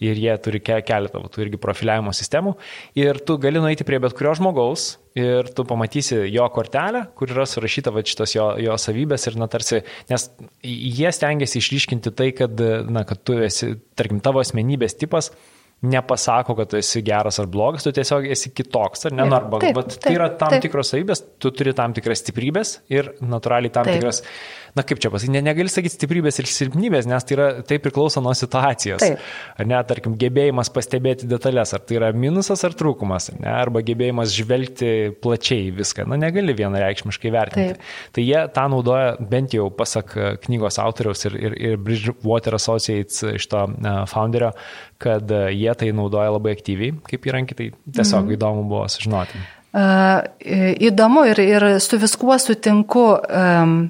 [0.06, 2.56] ir jie turi keletą, tų irgi profiliavimo sistemų.
[2.98, 7.46] Ir tu gali nueiti prie bet kurio žmogaus, ir tu pamatysi jo kortelę, kur yra
[7.48, 10.28] surašyta va, šitos jo, jo savybės ir, na, tarsi, nes
[10.62, 15.32] jie stengiasi išryškinti tai, kad, na, kad tu esi, tarkim, tavo asmenybės tipas
[15.80, 19.24] nepasako, kad tu esi geras ar blogas, tu tiesiog esi kitoks, ar ne?
[19.24, 20.64] Taip, arba, taip, bet tai yra tam taip.
[20.66, 24.00] tikros savybės, tu turi tam tikras stiprybės ir natūraliai tam taip.
[24.00, 24.20] tikras
[24.76, 28.22] na kaip čia pasakyti, ne, negali sakyti stiprybės ir silpnybės, nes tai, yra, tai priklauso
[28.22, 29.02] nuo situacijos.
[29.02, 29.24] Taip.
[29.58, 34.34] Ar ne, tarkim, gebėjimas pastebėti detalės, ar tai yra minusas ar trūkumas, ne, arba gebėjimas
[34.36, 37.78] žvelgti plačiai viską, na negali vienareikšmiškai vertinti.
[37.78, 37.96] Taip.
[38.16, 40.14] Tai jie tą naudoja bent jau pasak
[40.46, 43.66] knygos autoriaus ir, ir, ir Bridgewater Associates šito
[44.10, 44.54] founderio,
[45.00, 48.34] kad jie tai naudoja labai aktyviai kaip įrankį, tai tiesiog mm.
[48.36, 49.40] įdomu buvo sužinoti.
[49.70, 50.26] Uh,
[50.90, 53.06] įdomu ir, ir su viskuo sutinku.
[53.30, 53.80] Um,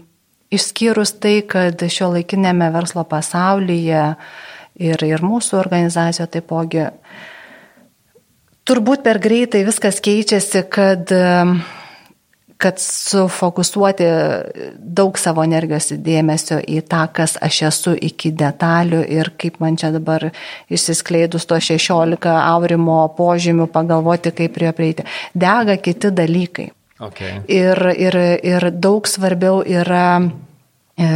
[0.51, 4.01] Išskyrus tai, kad šio laikinėme verslo pasaulyje
[4.83, 6.89] ir, ir mūsų organizacijoje taipogi
[8.67, 11.13] turbūt per greitai viskas keičiasi, kad,
[12.61, 14.07] kad sufokusuoti
[14.77, 19.93] daug savo energijos dėmesio į tą, kas aš esu iki detalių ir kaip man čia
[19.95, 20.29] dabar
[20.69, 25.09] išsiskleidus to 16 aurimo požymių pagalvoti, kaip prie prieiti.
[25.33, 26.69] Dega kiti dalykai.
[27.01, 27.39] Okay.
[27.49, 31.09] Ir, ir, ir daug svarbiau yra e,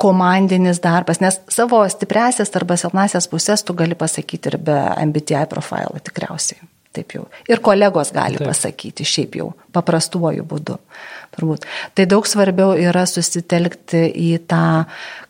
[0.00, 6.00] komandinis darbas, nes savo stipresias arba silpnasias pusės tu gali pasakyti ir be MBTI profilo
[6.00, 6.62] tikriausiai.
[6.98, 7.28] Taip jau.
[7.46, 8.50] Ir kolegos gali Taip.
[8.50, 10.78] pasakyti šiaip jau paprastuoju būdu.
[11.36, 11.68] Turbūt.
[11.94, 14.88] Tai daug svarbiau yra susitelkti į tą,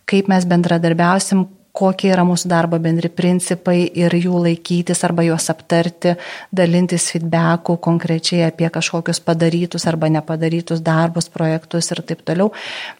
[0.08, 1.44] kaip mes bendradarbiausim,
[1.78, 6.16] kokie yra mūsų darbo bendri principai ir jų laikytis arba juos aptarti,
[6.54, 12.50] dalintis feedbacku konkrečiai apie kažkokius padarytus arba nepadarytus darbus, projektus ir taip toliau,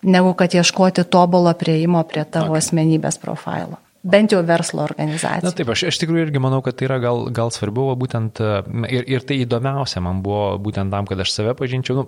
[0.03, 2.67] negu kad ieškoti tobulo prieimo prie tavo okay.
[2.67, 3.81] asmenybės profilo.
[4.07, 5.43] Bent jau verslo organizacija.
[5.43, 8.39] Na taip, aš iš tikrųjų irgi manau, kad tai yra gal, gal svarbiau, būtent
[8.87, 12.07] ir, ir tai įdomiausia man buvo būtent tam, kad aš save pažinčiau, nu,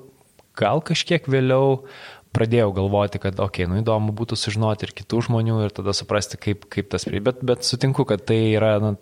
[0.59, 1.81] gal kažkiek vėliau
[2.31, 6.39] pradėjau galvoti, kad, okei, okay, nu įdomu būtų sužinoti ir kitų žmonių ir tada suprasti,
[6.39, 7.19] kaip, kaip tas prie.
[7.27, 8.93] Bet, bet sutinku, kad tai yra, na,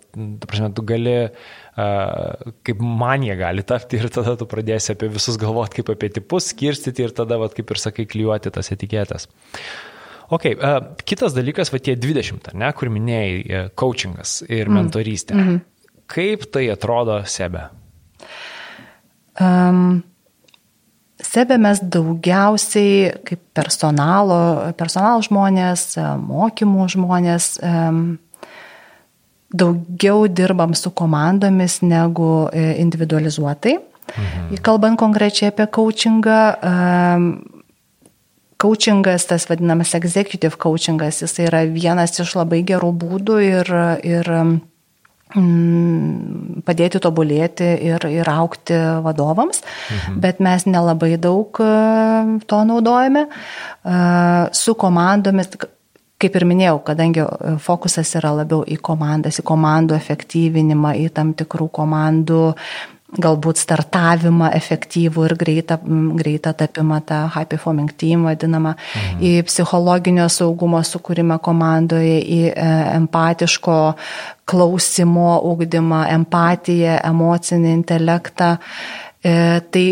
[0.41, 5.11] ta prasme, tu gali, uh, kaip man jie gali tapti ir tada tu pradėsi apie
[5.13, 9.29] visus galvoti kaip apie tipus, skirstyti ir tada, va, kaip ir sakai, klijuoti tas etiketės.
[10.29, 10.77] Ok, uh,
[11.09, 14.77] kitas dalykas, va tie 20, ne, kur minėjai, uh, coachingas ir mm.
[14.77, 15.33] mentorystė.
[15.35, 15.59] Mm -hmm.
[16.09, 17.69] Kaip tai atrodo sebe?
[19.39, 20.03] Um,
[21.19, 27.49] Sebe mes daugiausiai kaip personalo, personalo žmonės, mokymų žmonės,
[29.49, 33.75] daugiau dirbam su komandomis negu e, individualizuotai.
[34.09, 34.61] Mhm.
[34.65, 36.39] Kalbant konkrečiai apie coachingą,
[38.59, 43.71] coachingas, tas vadinamas executive coachingas, jis yra vienas iš labai gerų būdų ir,
[44.03, 44.33] ir
[45.37, 48.73] Mm, padėti tobulėti ir, ir aukti
[49.05, 50.15] vadovams, mhm.
[50.23, 51.67] bet mes nelabai daug e,
[52.49, 53.27] to naudojame.
[53.29, 53.99] E,
[54.57, 55.51] su komandomis,
[56.17, 57.27] kaip ir minėjau, kadangi
[57.61, 62.41] fokusas yra labiau į komandas, į komandų efektyvinimą, į tam tikrų komandų
[63.17, 65.79] galbūt startavimą efektyvų ir greitą,
[66.19, 69.23] greitą tapimą, tą high performing team vadinamą, mhm.
[69.25, 72.67] į psichologinio saugumo sukūrimą komandoje, į e,
[72.99, 73.79] empatiško
[74.49, 78.55] klausimo ūkdymą, empatiją, emocinį intelektą.
[79.23, 79.33] E,
[79.73, 79.85] tai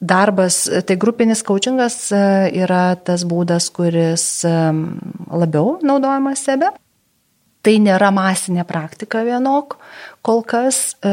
[0.00, 2.22] darbas, tai grupinis coachingas e,
[2.64, 6.74] yra tas būdas, kuris labiau naudojamas sebe.
[7.60, 9.76] Tai nėra masinė praktika vienok
[10.24, 11.10] kol kas, e,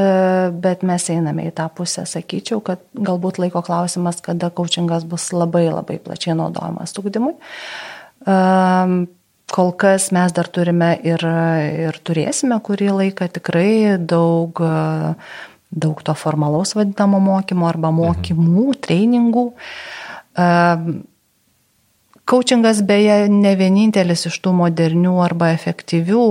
[0.52, 5.66] bet mes einame į tą pusę, sakyčiau, kad galbūt laiko klausimas, kada coachingas bus labai
[5.68, 7.36] labai plačiai naudojamas ugdymui.
[7.36, 8.38] E,
[9.52, 11.24] kol kas mes dar turime ir,
[11.88, 14.60] ir turėsime kurį laiką tikrai daug,
[15.72, 18.82] daug to formalaus vadinamo mokymo arba mokymų, mhm.
[18.88, 19.46] treningų.
[22.28, 26.24] Coachingas beje ne vienintelis iš tų modernių arba efektyvių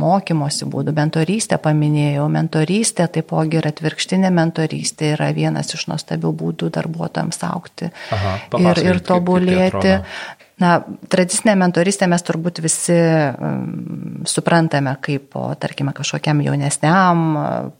[0.00, 0.94] mokymosi būdų.
[0.96, 2.24] Mentorystę paminėjau.
[2.32, 9.02] Mentorystė taipogi ir atvirkštinė mentorystė yra vienas iš nuostabių būdų darbuotojams aukti Aha, ir, ir
[9.04, 9.76] tobulėti.
[9.76, 10.78] Kaip, kaip Na,
[11.12, 17.26] tradicinę mentoristę mes turbūt visi um, suprantame kaip, o, tarkime, kažkokiam jaunesniam,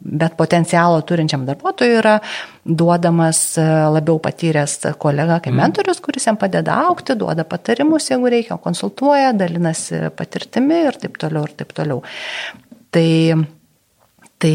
[0.01, 2.19] bet potencialo turinčiam darbuotojui yra
[2.67, 3.65] duodamas e,
[3.97, 5.63] labiau patyręs kolega kaip mm.
[5.63, 11.49] mentorius, kuris jam padeda aukti, duoda patarimus, jeigu reikia, konsultuoja, dalinasi patirtimi ir taip toliau,
[11.49, 12.03] ir taip toliau.
[12.93, 13.09] Tai
[14.37, 14.53] Tai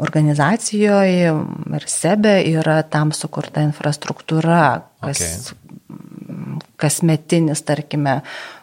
[0.00, 1.32] organizacijoje
[1.76, 4.62] ir sebe yra tam sukurta infrastruktūra,
[5.04, 5.20] kas
[5.52, 6.70] okay.
[6.82, 8.20] Kasmetinis, tarkime,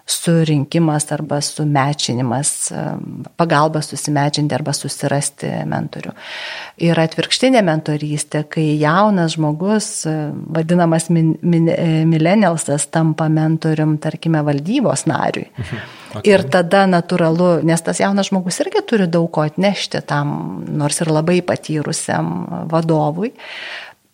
[0.10, 2.72] surinkimas arba sumečinimas,
[3.38, 6.14] pagalba susimečinti arba susirasti mentorių.
[6.82, 9.92] Ir atvirkštinė mentorystė, kai jaunas žmogus,
[10.58, 11.36] vadinamas min,
[12.10, 15.50] millennialsas, tampa mentorium, tarkime, valdybos nariui.
[15.54, 15.96] Mhm.
[16.10, 16.32] Okay.
[16.32, 21.14] Ir tada natūralu, nes tas jaunas žmogus irgi turi daug ko atnešti tam, nors ir
[21.14, 23.30] labai patyrusiam vadovui.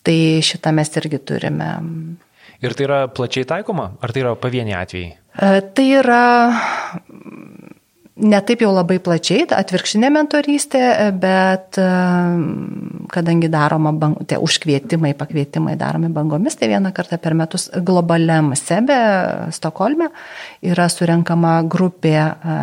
[0.03, 1.69] Tai šitą mes irgi turime.
[2.65, 5.11] Ir tai yra plačiai taikoma, ar tai yra pavieniai atvejai?
[5.35, 6.21] E, tai yra
[8.15, 10.81] netaip jau labai plačiai, atvirkštinė mentorystė,
[11.19, 11.87] bet e,
[13.11, 18.95] kadangi daroma, bang, tie užkvietimai, pakvietimai daromi bangomis, tai vieną kartą per metus globaliam sebe
[19.55, 20.07] Stokholme
[20.63, 22.55] yra surenkama grupė e,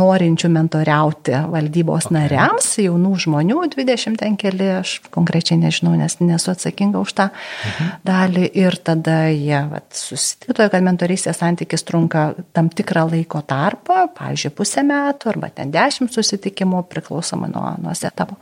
[0.00, 2.16] norinčių mentoriauti valdybos okay.
[2.16, 7.92] nariams, jaunų žmonių, 20 ten keli, aš konkrečiai nežinau, nes nesu atsakinga už tą mhm.
[8.08, 9.60] dalį ir tada jie
[9.92, 16.14] susitiko, kad mentorystės santykis trunka tam tikrą laiko tarpą, pavyzdžiui, pusę metų arba ten dešimt
[16.14, 18.38] susitikimų priklausomai nuo, nuo setapų.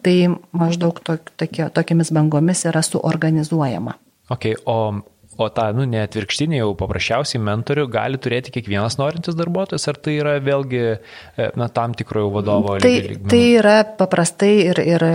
[0.00, 0.16] Tai
[0.56, 3.96] maždaug tok, tokie, tokiamis bangomis yra suorganizuojama.
[4.32, 5.02] Okay, o,
[5.36, 10.36] o tą, nu, neatvirkštinį jau paprasčiausiai mentorių gali turėti kiekvienas norintis darbuotojas, ar tai yra
[10.44, 12.78] vėlgi, e, na, tam tikrojo vadovo?
[12.80, 13.30] Tai, lygmenų?
[13.32, 15.06] tai yra paprastai ir, ir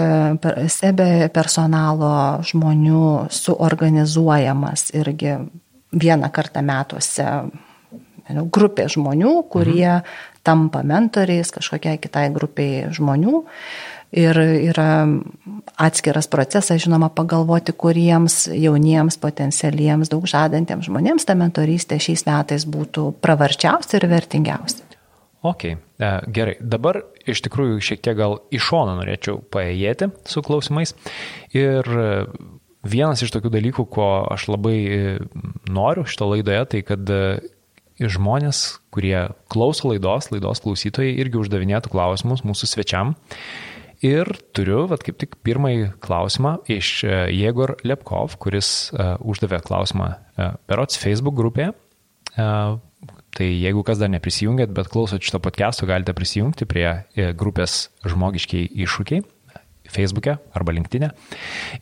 [0.70, 2.16] sebe personalo
[2.46, 5.40] žmonių suorganizuojamas irgi
[5.96, 7.30] vieną kartą metuose
[8.30, 13.44] grupė žmonių, kurie mhm tampa mentoriais kažkokiai kitai grupiai žmonių.
[14.16, 14.90] Ir yra
[15.82, 23.10] atskiras procesas, žinoma, pagalvoti, kuriems jauniems, potencialiems, daug žadantiems žmonėms ta mentorystė šiais metais būtų
[23.26, 24.86] pravarčiausia ir vertingiausia.
[25.46, 26.56] Ok, e, gerai.
[26.62, 30.96] Dabar iš tikrųjų šiek tiek gal iš šono norėčiau paėjėti su klausimais.
[31.58, 31.90] Ir
[32.86, 34.78] vienas iš tokių dalykų, ko aš labai
[35.68, 37.14] noriu šito laidoje, tai kad
[38.02, 39.16] žmonės, kurie
[39.52, 43.16] klauso laidos, laidos klausytojai irgi uždavinėtų klausimus mūsų svečiam.
[44.06, 50.10] Ir turiu, vat, kaip tik pirmąjį klausimą iš e, Jėgor Lepkov, kuris uh, uždavė klausimą
[50.12, 51.72] uh, perots Facebook grupėje.
[52.36, 52.76] Uh,
[53.36, 56.88] tai jeigu kas dar neprisijungėt, bet klausot šito podcast'o, galite prisijungti prie
[57.40, 59.24] grupės žmogiškiai iššūkiai.
[59.96, 61.12] Facebook'e arba LinkedIn'e.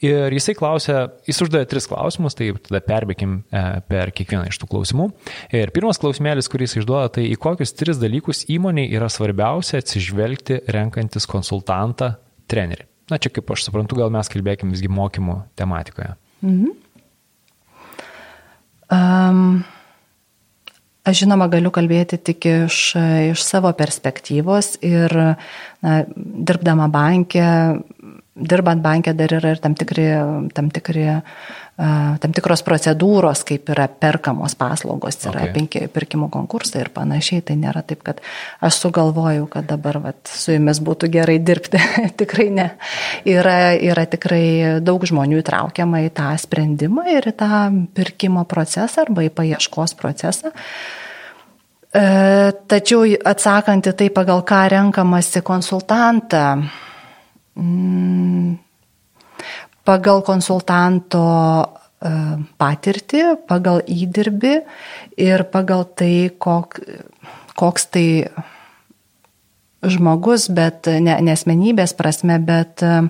[0.05, 0.97] Ir jisai klausė,
[1.27, 5.09] jis uždavė tris klausimus, tai tada perbėkim e, per kiekvieną iš tų klausimų.
[5.55, 11.27] Ir pirmas klausimėlis, kuris išduoda, tai į kokius tris dalykus įmoniai yra svarbiausia atsižvelgti renkantis
[11.29, 12.15] konsultantą
[12.51, 12.87] trenerį.
[13.11, 16.15] Na čia kaip aš suprantu, gal mes kalbėkim visgi mokymų tematikoje.
[16.45, 16.73] Mhm.
[18.93, 19.63] Um,
[21.03, 22.77] Aš žinoma galiu kalbėti tik iš,
[23.33, 25.11] iš savo perspektyvos ir
[25.83, 27.47] na, dirbdama bankė,
[28.33, 30.07] dirbant bankė dar yra ir tam tikri,
[30.55, 31.05] tam tikri
[31.73, 35.87] tam tikros procedūros, kaip yra perkamos paslaugos, yra okay.
[35.89, 37.41] pirkimų konkursai ir panašiai.
[37.47, 38.21] Tai nėra taip, kad
[38.61, 41.81] aš sugalvojau, kad dabar vat, su jumis būtų gerai dirbti.
[42.21, 42.67] tikrai ne.
[43.29, 47.63] Yra, yra tikrai daug žmonių įtraukiama į tą sprendimą ir į tą
[47.97, 50.53] pirkimo procesą arba į paieškos procesą.
[51.93, 52.05] E,
[52.69, 53.01] tačiau
[53.33, 56.45] atsakant į tai, pagal ką renkamasi konsultantą,
[59.83, 61.23] pagal konsultanto
[61.61, 62.11] e,
[62.57, 64.55] patirtį, pagal įdirbį
[65.21, 66.79] ir pagal tai, kok,
[67.59, 68.07] koks tai
[69.83, 73.09] žmogus, bet ne, nesmenybės prasme, bet um,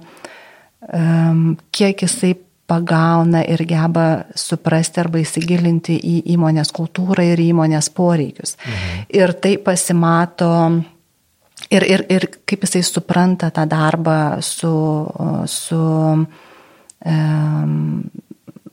[1.70, 2.34] kiek jisai
[2.68, 8.56] pagauna ir geba suprasti arba įsigilinti į įmonės kultūrą ir įmonės poreikius.
[8.58, 9.06] Mhm.
[9.20, 10.50] Ir tai pasimato
[11.74, 14.74] ir, ir, ir kaip jisai supranta tą darbą su,
[15.50, 15.82] su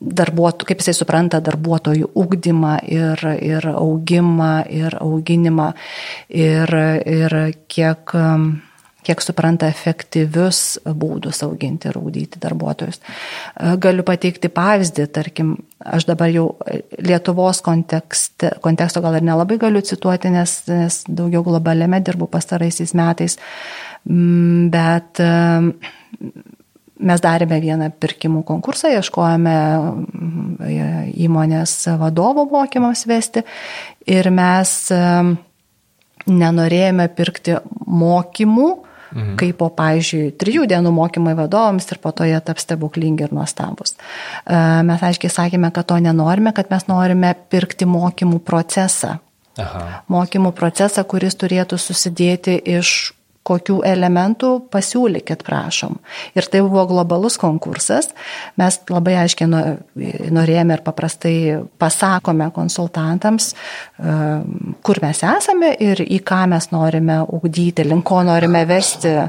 [0.00, 5.70] darbuotojų, kaip jisai supranta darbuotojų ugdymą ir, ir augimą ir auginimą
[6.28, 7.36] ir, ir
[7.68, 8.14] kiek,
[9.10, 13.00] kiek supranta efektyvius būdus auginti ir audyti darbuotojus.
[13.82, 16.46] Galiu pateikti pavyzdį, tarkim, aš dabar jau
[17.02, 23.38] Lietuvos kontekste, konteksto gal ir nelabai galiu cituoti, nes, nes daugiau globaliame dirbu pastaraisiais metais,
[24.06, 25.22] bet
[27.00, 30.48] Mes darėme vieną pirkimų konkursą, ieškojame mm,
[31.24, 33.40] įmonės vadovo mokymams vesti
[34.04, 34.74] ir mes
[36.28, 37.56] nenorėjome pirkti
[37.88, 38.68] mokymų,
[39.12, 39.36] mhm.
[39.40, 43.96] kaip po, pavyzdžiui, trijų dienų mokymai vadovams ir po to jie taps stebuklingi ir nuostabus.
[43.96, 49.18] E, mes aiškiai sakėme, kad to nenorime, kad mes norime pirkti mokymų procesą.
[49.60, 50.02] Aha.
[50.08, 53.12] Mokymų procesą, kuris turėtų susidėti iš
[53.46, 55.96] kokių elementų pasiūlykit, prašom.
[56.36, 58.10] Ir tai buvo globalus konkursas.
[58.60, 59.48] Mes labai aiškiai
[60.36, 61.34] norėjome ir paprastai
[61.80, 63.54] pasakome konsultantams,
[64.84, 69.28] kur mes esame ir į ką mes norime ugdyti, link ko norime vesti E,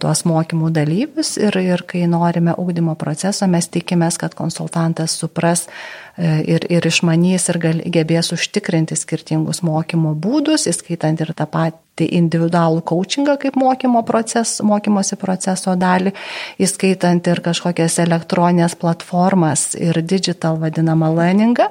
[0.00, 5.66] tuos mokymų dalyvius ir, ir kai norime ugdymo proceso, mes tikimės, kad konsultantas supras
[6.16, 12.08] e, ir, ir išmanys ir gal, gebės užtikrinti skirtingus mokymo būdus, įskaitant ir tą patį
[12.18, 16.14] individualų coachingą kaip mokymo proces, mokymosi proceso dalį,
[16.62, 21.68] įskaitant ir kažkokias elektroninės platformas ir digital vadinamą learningą,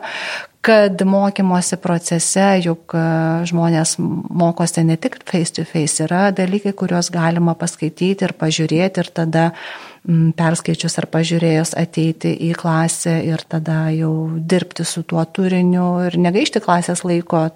[0.62, 3.04] kad mokymosi procese juk e,
[3.48, 9.12] žmonės mokosi ne tik face to face, yra dalykai, kuriuos galima paskaityti ir pažiūrėti ir
[9.16, 9.52] tada
[10.08, 16.64] perskaičius ar pažiūrėjus ateiti į klasę ir tada jau dirbti su tuo turiniu ir negaišti
[16.64, 17.50] klasės laiko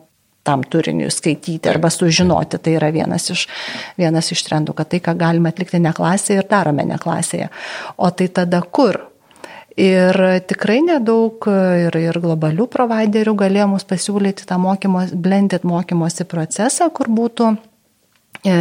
[0.43, 2.57] tam turiniui skaityti arba sužinoti.
[2.57, 3.45] Tai yra vienas iš,
[3.97, 7.51] vienas iš trendų, kad tai, ką galime atlikti ne klasėje ir darome ne klasėje.
[7.97, 8.99] O tai tada kur?
[9.79, 10.17] Ir
[10.49, 17.07] tikrai nedaug ir, ir globalių providerių galėjo mums pasiūlyti tą mokymos, blended mokymosi procesą, kur
[17.07, 17.53] būtų
[18.43, 18.57] e,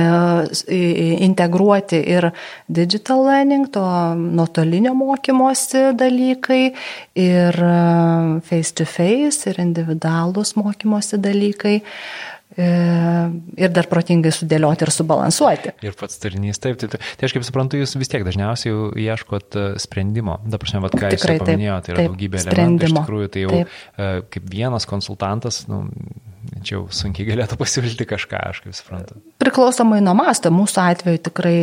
[1.26, 2.28] integruoti ir
[2.70, 3.82] digital learning, to
[4.14, 6.62] nuotolinio mokymosi dalykai,
[7.18, 7.58] ir
[8.46, 11.80] face to face, ir individualūs mokymosi dalykai.
[12.58, 12.64] E,
[13.62, 15.74] ir dar protingai sudėlioti ir subalansuoti.
[15.86, 19.54] Ir pats turinys, taip, tai, tai, tai aš kaip suprantu, jūs vis tiek dažniausiai ieškot
[19.54, 20.40] e, sprendimo.
[20.42, 22.90] Dabar, prasme, vat, ką Tikrai, jūs paminėjote, tai yra taip, daugybė elementų.
[22.90, 23.78] Iš tikrųjų, tai jau taip.
[23.94, 25.84] E, kaip vienas konsultantas, nu,
[26.66, 29.20] čia jau sunkiai galėtų pasiūlyti kažką, aš kaip suprantu.
[29.42, 31.58] Priklausomai nuo masto, mūsų atveju tikrai,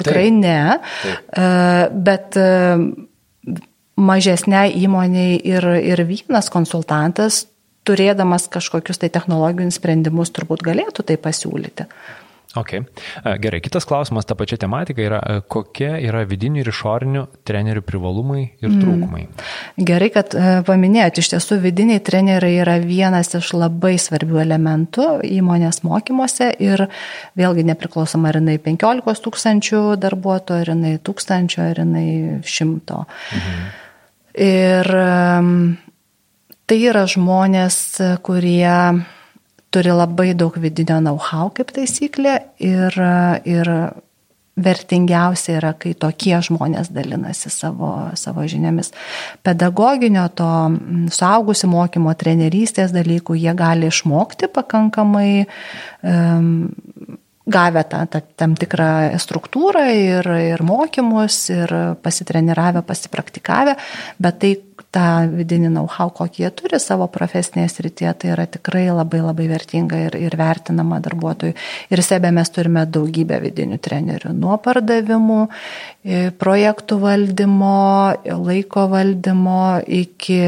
[0.00, 0.60] tikrai taip, ne,
[1.04, 1.98] taip.
[2.08, 2.40] bet
[3.94, 7.44] mažesniai įmoniai ir, ir vienas konsultantas
[7.86, 11.88] turėdamas kažkokius tai technologinius sprendimus turbūt galėtų tai pasiūlyti.
[12.54, 12.70] Ok.
[13.42, 15.18] Gerai, kitas klausimas, ta pačia tematika yra,
[15.50, 18.76] kokie yra vidinių ir išorinių trenerių privalumai ir mm.
[18.78, 19.22] trūkumai.
[19.26, 19.86] Mm.
[19.88, 20.36] Gerai, kad
[20.68, 26.86] paminėjote, iš tiesų vidiniai treneriai yra vienas iš labai svarbių elementų įmonės mokymuose ir
[27.38, 32.06] vėlgi nepriklausoma, ar jinai 15 tūkstančių darbuotojų, ar jinai tūkstančio, ar jinai
[32.46, 33.02] šimto.
[33.34, 33.66] Mhm.
[34.44, 34.94] Ir
[36.64, 37.76] Tai yra žmonės,
[38.24, 39.04] kurie
[39.74, 42.96] turi labai daug vidinio know-how kaip taisyklė ir,
[43.44, 43.70] ir
[44.54, 48.92] vertingiausia yra, kai tokie žmonės dalinasi savo, savo žiniomis.
[49.44, 50.50] Pedagoginio to
[51.14, 56.70] suaugusių mokymo, trenerystės dalykų jie gali išmokti pakankamai um,
[57.46, 63.74] gavę tą, tą tam tikrą struktūrą ir, ir mokymus, ir pasitreniravę, pasipraktikavę,
[64.18, 64.54] bet tai
[64.94, 69.98] tą vidinį know-how, kokį jie turi savo profesinėje srityje, tai yra tikrai labai labai vertinga
[70.06, 71.56] ir, ir vertinama darbuotojų.
[71.92, 75.40] Ir sebe mes turime daugybę vidinių trenerių, nuo pardavimų,
[76.40, 77.74] projektų valdymo,
[78.46, 79.66] laiko valdymo
[80.00, 80.40] iki,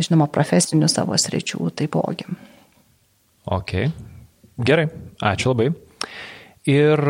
[0.00, 2.28] žinoma, profesinių savo sričių taipogi.
[3.46, 3.78] Ok,
[4.58, 4.86] gerai,
[5.22, 5.70] ačiū labai.
[6.66, 7.02] Ir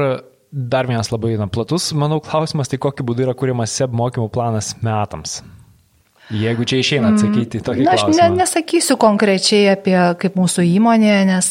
[0.51, 4.75] dar vienas labai na, platus, manau, klausimas, tai kokiu būdu yra kuriamas SEB mokymų planas
[4.85, 5.41] metams?
[6.35, 8.15] Jeigu čia išeina atsakyti tokį Na, klausimą.
[8.17, 11.51] Aš ne, nesakysiu konkrečiai apie kaip mūsų įmonė, nes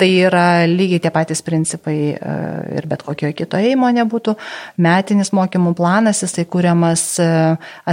[0.00, 2.34] Tai yra lygiai tie patys principai e,
[2.78, 4.32] ir bet kokioje kitoje įmonėje būtų.
[4.80, 7.26] Metinis mokymų planas, jisai kūriamas e,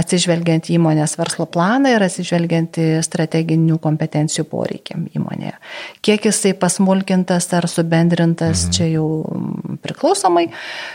[0.00, 5.52] atsižvelgiant į įmonės verslo planą ir atsižvelgiant į strateginių kompetencijų poreikiam įmonėje.
[6.00, 8.76] Kiek jisai pasmulkintas ar subendrintas, mhm.
[8.78, 10.46] čia jau priklausomai,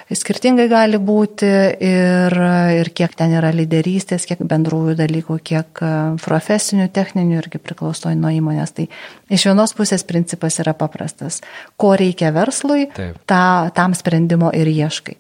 [0.10, 2.38] skirtingai gali būti ir,
[2.80, 5.94] ir kiek ten yra lyderystės, kiek bendrųjų dalykų, kiek e,
[6.26, 8.74] profesinių, techninių irgi priklauso nuo įmonės.
[8.82, 8.90] Tai
[9.30, 11.42] iš vienos pusės principas yra paprastas paprastas.
[11.78, 12.88] Ko reikia verslui,
[13.28, 15.18] ta, tam sprendimo ir ieškai.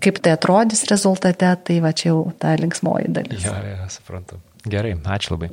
[0.00, 3.44] Kaip tai atrodys rezultate, tai va čia jau ta linksmoji dalis.
[3.44, 4.38] Ja, ja, suprantu.
[4.68, 5.50] Gerai, ačiū labai.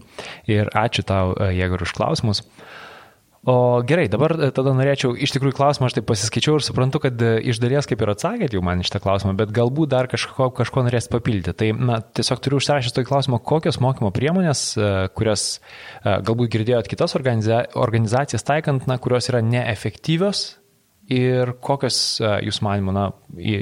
[0.50, 2.44] Ir ačiū tau, e, Jėgur, už klausimus.
[3.46, 7.20] O gerai, dabar e, tada norėčiau, iš tikrųjų klausimą aš taip pasiskaičiau ir suprantu, kad
[7.22, 10.88] e, iš dalies kaip ir atsakėt jau man šitą klausimą, bet galbūt dar kažko, kažko
[10.88, 11.54] norės papildyti.
[11.54, 15.46] Tai na, tiesiog turiu užsirašęs tokį klausimą, kokios mokymo priemonės, e, kurias
[16.02, 20.48] galbūt girdėjot kitas organiza organizacijas taikant, na, kurios yra neefektyvios
[21.14, 23.06] Ir kokios jūs manimų, na,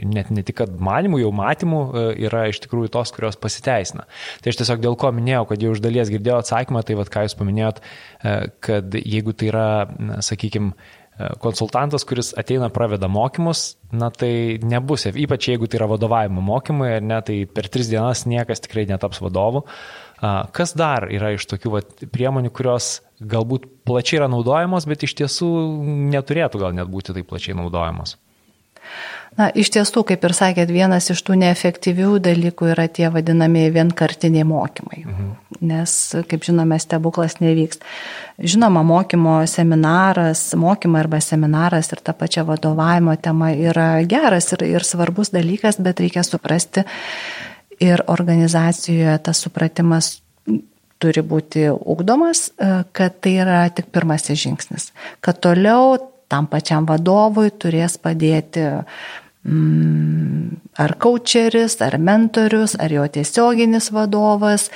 [0.08, 1.82] net ne tik manimų, jau matymų
[2.24, 4.06] yra iš tikrųjų tos, kurios pasiteisina.
[4.39, 7.26] Tai aš tiesiog dėl ko minėjau, kad jau iš dalies girdėjau atsakymą, tai vad ką
[7.28, 7.84] jūs paminėjot,
[8.64, 9.68] kad jeigu tai yra,
[10.24, 10.72] sakykime,
[11.44, 17.20] konsultantas, kuris ateina praveda mokymus, na tai nebus, ypač jeigu tai yra vadovavimo mokymai, ne,
[17.26, 19.66] tai per tris dienas niekas tikrai netaps vadovu.
[20.55, 25.49] Kas dar yra iš tokių vat, priemonių, kurios galbūt plačiai yra naudojamos, bet iš tiesų
[26.13, 28.15] neturėtų gal net būti taip plačiai naudojamos.
[29.34, 34.45] Na, iš tiesų, kaip ir sakėt, vienas iš tų neefektyvių dalykų yra tie vadinamieji vienkartiniai
[34.45, 34.99] mokymai.
[35.07, 35.32] Mhm.
[35.63, 35.93] Nes,
[36.30, 37.82] kaip žinome, stebuklas nevyks.
[38.38, 44.86] Žinoma, mokymo seminaras, mokymai arba seminaras ir ta pačia vadovavimo tema yra geras ir, ir
[44.86, 46.86] svarbus dalykas, bet reikia suprasti
[47.80, 50.19] ir organizacijoje tas supratimas
[51.01, 52.47] turi būti ugdomas,
[52.95, 54.91] kad tai yra tik pirmasis žingsnis.
[55.19, 55.97] Kad toliau
[56.32, 58.69] tam pačiam vadovui turės padėti
[59.43, 64.69] Mm, ar coacheris, ar mentorius, ar jo tiesioginis vadovas,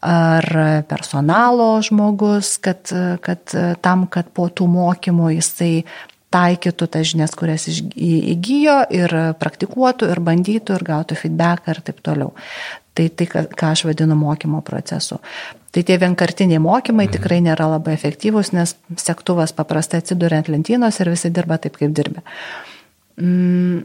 [0.00, 0.46] ar
[0.88, 2.88] personalo žmogus, kad,
[3.20, 3.52] kad
[3.84, 5.84] tam, kad po tų mokymų jisai
[6.34, 12.34] taikytų tas žinias, kurias įgyjo ir praktikuotų ir bandytų ir gautų feedback ir taip toliau.
[12.94, 15.18] Tai tai, ką aš vadinu mokymo procesu.
[15.74, 17.16] Tai tie vienkartiniai mokymai mhm.
[17.16, 21.94] tikrai nėra labai efektyvūs, nes sektuvas paprastai atsiduria ant lentynos ir visi dirba taip, kaip
[21.96, 22.22] dirbė.
[23.18, 23.82] Mm,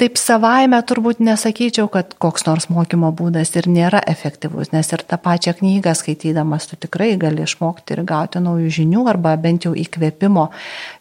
[0.00, 5.18] taip savaime turbūt nesakyčiau, kad koks nors mokymo būdas ir nėra efektyvus, nes ir tą
[5.22, 10.50] pačią knygą skaitydamas tu tikrai gali išmokti ir gauti naujų žinių arba bent jau įkvėpimo.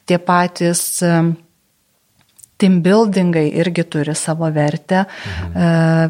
[0.07, 0.85] Tie patys
[2.57, 5.55] team buildingai irgi turi savo vertę, mhm.
[5.55, 6.09] E,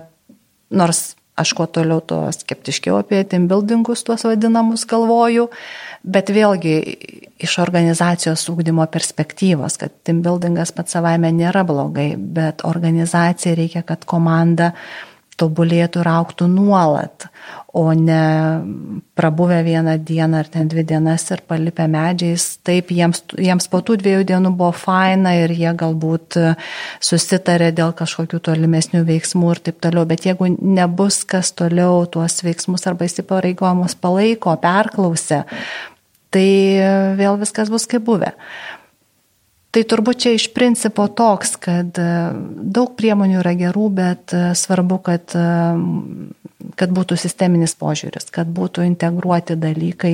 [0.77, 5.49] nors aš kuo toliau, tuo skeptiškiau apie team buildingus tuos vadinamus galvoju,
[6.05, 6.75] bet vėlgi
[7.45, 14.07] iš organizacijos ūkdymo perspektyvos, kad team buildingas pats savaime nėra blogai, bet organizacijai reikia, kad
[14.07, 14.71] komanda
[15.35, 17.25] tobulėtų ir auktų nuolat,
[17.75, 18.19] o ne
[19.19, 22.45] prabuvę vieną dieną ar ten dvi dienas ir palipę medžiais.
[22.63, 26.39] Taip, jiems, jiems po tų dviejų dienų buvo faina ir jie galbūt
[27.03, 32.87] susitarė dėl kažkokių tolimesnių veiksmų ir taip toliau, bet jeigu nebus kas toliau tuos veiksmus
[32.87, 35.43] arba įsipareigojimus palaiko, perklausė,
[36.35, 36.47] tai
[37.19, 38.35] vėl viskas bus kaip buvę.
[39.75, 42.11] Tai turbūt čia iš principo toks, kad e,
[42.77, 48.85] daug priemonių yra gerų, bet e, svarbu, kad, e, kad būtų sisteminis požiūris, kad būtų
[48.87, 50.13] integruoti dalykai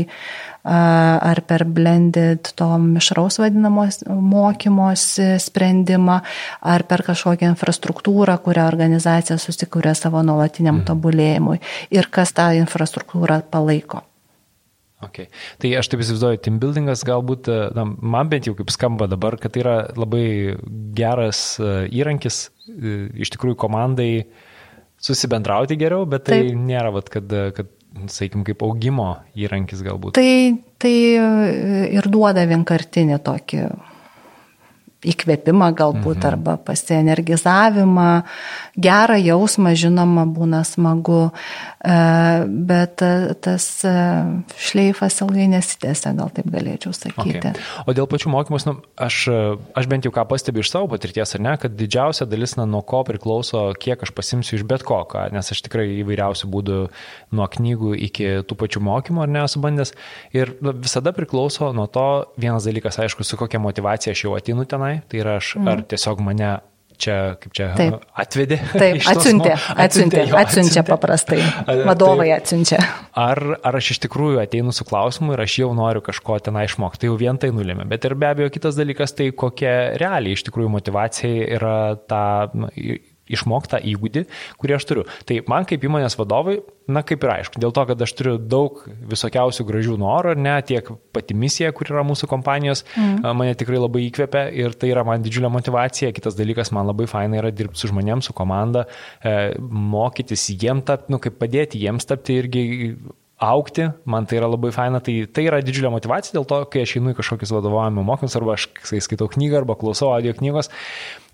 [0.61, 6.19] ar per blended to mišraus vadinamos mokymosi sprendimą,
[6.61, 10.87] ar per kažkokią infrastruktūrą, kurią organizacija susikūrė savo nuolatiniam mhm.
[10.89, 11.57] tobulėjimui
[11.97, 14.03] ir kas tą infrastruktūrą palaiko.
[15.01, 15.27] Okay.
[15.61, 19.37] Tai aš taip įsivaizduoju, team buildingas galbūt, e, na, man bent jau kaip skamba dabar,
[19.41, 20.25] kad tai yra labai
[20.97, 21.71] geras e,
[22.01, 22.95] įrankis e,
[23.25, 24.11] iš tikrųjų komandai
[25.01, 26.59] susibendrauti geriau, bet tai taip.
[26.69, 27.71] nėra, vat, kad, kad
[28.13, 30.13] sakykime, kaip augimo įrankis galbūt.
[30.19, 30.93] Tai, tai
[31.97, 33.65] ir duoda vienkartinį tokį
[35.01, 36.27] įkvėpimą galbūt mhm.
[36.29, 38.09] arba pasienergizavimą,
[38.77, 43.01] gerą jausmą, žinoma, būna smagu, e, bet
[43.41, 43.93] tas e,
[44.61, 47.39] šleifas ilgai nesitęsia, gal taip galėčiau sakyti.
[47.39, 47.63] Okay.
[47.87, 49.23] O dėl pačių mokymus, nu, aš,
[49.79, 52.83] aš bent jau ką pastebiu iš savo patirties, ar ne, kad didžiausia dalis, na, nuo
[52.85, 56.81] ko priklauso, kiek aš pasimsiu iš bet ko, ką, nes aš tikrai įvairiausių būdų
[57.37, 59.95] nuo knygų iki tų pačių mokymų, ar ne, esu bandęs.
[60.37, 62.07] Ir nu, visada priklauso nuo to,
[62.41, 65.67] vienas dalykas, aišku, su kokia motivacija aš jau atinu tenai tenai, tai yra aš, mm.
[65.67, 66.51] ar tiesiog mane
[67.01, 68.05] čia, kaip čia, Taip.
[68.23, 68.59] atvedė.
[68.71, 71.41] Taip, atsiuntė, atsiuntė, atsiuntė paprastai.
[71.89, 72.81] Vadovai atsiunčia.
[73.17, 77.03] Ar, ar aš iš tikrųjų ateinu su klausimu ir aš jau noriu kažko ten išmokti,
[77.03, 77.87] tai jau vien tai nulėmė.
[77.91, 81.77] Bet ir be abejo kitas dalykas, tai kokia realiai iš tikrųjų motivacija yra
[82.09, 82.23] ta
[82.53, 82.71] nu,
[83.35, 84.25] išmoktą įgūdį,
[84.61, 85.05] kurį aš turiu.
[85.27, 86.59] Tai man kaip įmonės vadovai,
[86.91, 90.87] na kaip ir aišku, dėl to, kad aš turiu daug visokiausių gražių norų, ne, tiek
[91.15, 93.31] pati misija, kur yra mūsų kompanijos, mm.
[93.37, 96.11] mane tikrai labai įkvepia ir tai yra man didžiulė motivacija.
[96.15, 98.87] Kitas dalykas, man labai faina yra dirbti su žmonėms, su komanda,
[99.23, 102.65] e, mokytis jiem tapti, nu kaip padėti jiems tapti irgi
[103.41, 106.95] aukti, man tai yra labai faina, tai, tai yra didžiulė motivacija, dėl to, kai aš
[106.99, 110.69] einu į kažkokius vadovavimo mokymus, arba aš skaitau knygą, arba klausau audio knygos,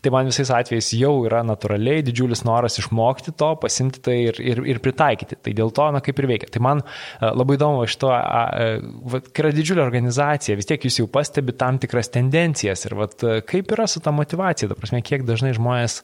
[0.01, 4.61] tai man visais atvejais jau yra natūraliai didžiulis noras išmokti to, pasimti tai ir, ir,
[4.73, 5.39] ir pritaikyti.
[5.43, 6.49] Tai dėl to, na, kaip ir veikia.
[6.53, 6.83] Tai man
[7.21, 12.11] labai įdomu iš to, kai yra didžiulė organizacija, vis tiek jūs jau pastebi tam tikras
[12.13, 16.01] tendencijas ir vat, kaip yra su ta motivacija, ta prasme, kiek dažnai žmonės,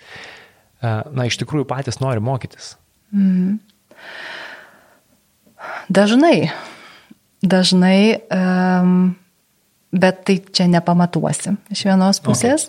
[0.82, 2.74] na, iš tikrųjų patys nori mokytis.
[3.14, 3.60] Mm.
[5.94, 6.52] Dažnai,
[7.44, 8.00] dažnai,
[8.34, 9.14] um,
[9.94, 12.68] bet tai čia nepamatuosi iš vienos pusės.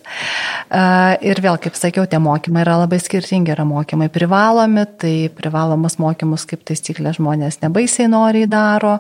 [0.69, 1.25] Okay.
[1.25, 6.45] Ir vėl, kaip sakiau, tie mokymai yra labai skirtingi, yra mokymai privalomi, tai privalomus mokymus
[6.51, 8.99] kaip taisyklė žmonės nebaisiai noriai daro.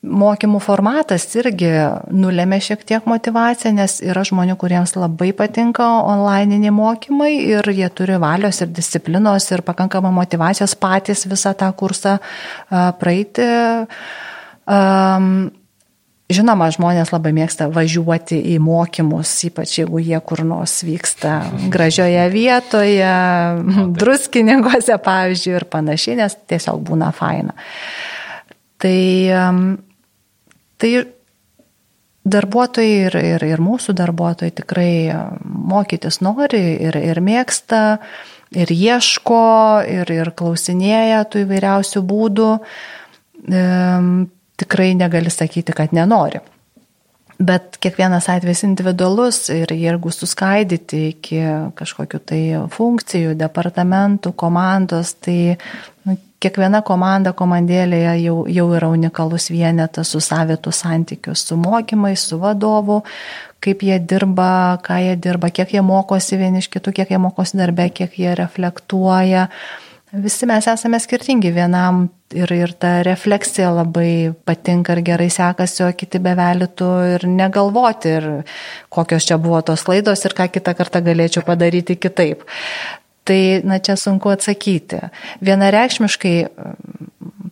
[0.00, 1.68] Mokymų formatas irgi
[2.16, 8.16] nulėmė šiek tiek motivaciją, nes yra žmonių, kuriems labai patinka onlininiai mokymai ir jie turi
[8.22, 12.16] valios ir disciplinos ir pakankamai motivacijos patys visą tą kursą
[12.96, 13.44] praeiti.
[16.30, 21.40] Žinoma, žmonės labai mėgsta važiuoti į mokymus, ypač jeigu jie kur nors vyksta
[21.72, 23.12] gražioje vietoje,
[23.98, 27.56] druskininkose, pavyzdžiui, ir panašiai, nes tiesiog būna faina.
[28.80, 28.98] Tai
[30.80, 30.90] Tai
[32.30, 34.92] darbuotojai ir, ir, ir mūsų darbuotojai tikrai
[35.44, 37.98] mokytis nori ir, ir mėgsta,
[38.56, 39.42] ir ieško,
[39.84, 42.50] ir, ir klausinėja tų įvairiausių būdų.
[44.60, 46.40] Tikrai negali sakyti, kad nenori.
[47.40, 51.38] Bet kiekvienas atvejs individualus ir jeigu suskaidyti iki
[51.78, 52.40] kažkokių tai
[52.74, 55.56] funkcijų, departamentų, komandos, tai
[56.04, 62.36] nu, kiekviena komanda komandėlėje jau, jau yra unikalus vienetas su savitų santykiu, su mokymais, su
[62.42, 63.00] vadovu,
[63.64, 67.60] kaip jie dirba, ką jie dirba, kiek jie mokosi vieni iš kitų, kiek jie mokosi
[67.60, 69.48] darbe, kiek jie reflektuoja.
[70.10, 75.90] Visi mes esame skirtingi vienam ir, ir ta refleksija labai patinka ir gerai sekasi, o
[75.94, 78.26] kiti bevelytų ir negalvoti, ir
[78.90, 82.42] kokios čia buvo tos klaidos ir ką kitą kartą galėčiau padaryti kitaip.
[83.30, 84.98] Tai, na, čia sunku atsakyti.
[85.46, 86.34] Vienareikšmiškai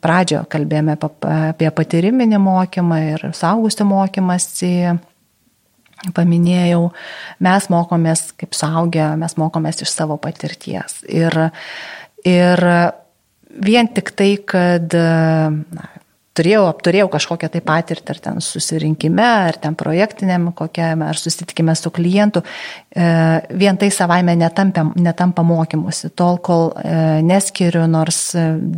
[0.03, 4.73] pradžio kalbėjome apie patyriminį mokymą ir saugusių mokymasi.
[6.15, 6.93] Paminėjau,
[7.43, 11.01] mes mokomės kaip suaugę, mes mokomės iš savo patirties.
[11.11, 11.35] Ir
[12.27, 12.65] Ir
[13.59, 15.87] vien tik tai, kad na,
[16.39, 21.91] turėjau, apturėjau kažkokią tai patirtį, ar ten susirinkime, ar ten projektiniam kokiam, ar susitikime su
[21.95, 23.09] klientu, e,
[23.59, 26.97] vien tai savaime netampa, netampa mokymusi, tol kol e,
[27.27, 28.21] neskiriu nors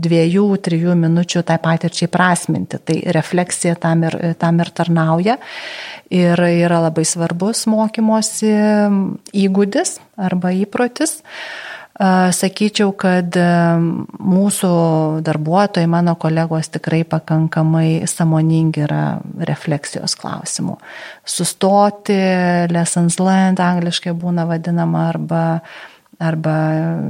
[0.07, 2.81] dviejų, trijų minučių tai patirčiai prasminti.
[2.81, 5.39] Tai refleksija tam ir, tam ir tarnauja.
[6.11, 8.55] Ir yra labai svarbus mokymosi
[9.45, 11.21] įgūdis arba įprotis.
[12.01, 14.71] Sakyčiau, kad mūsų
[15.27, 19.03] darbuotojai, mano kolegos tikrai pakankamai samoningi yra
[19.45, 20.79] refleksijos klausimų.
[21.29, 22.17] Sustoti,
[22.73, 25.45] lessons learned angliškai būna vadinama arba
[26.21, 26.55] arba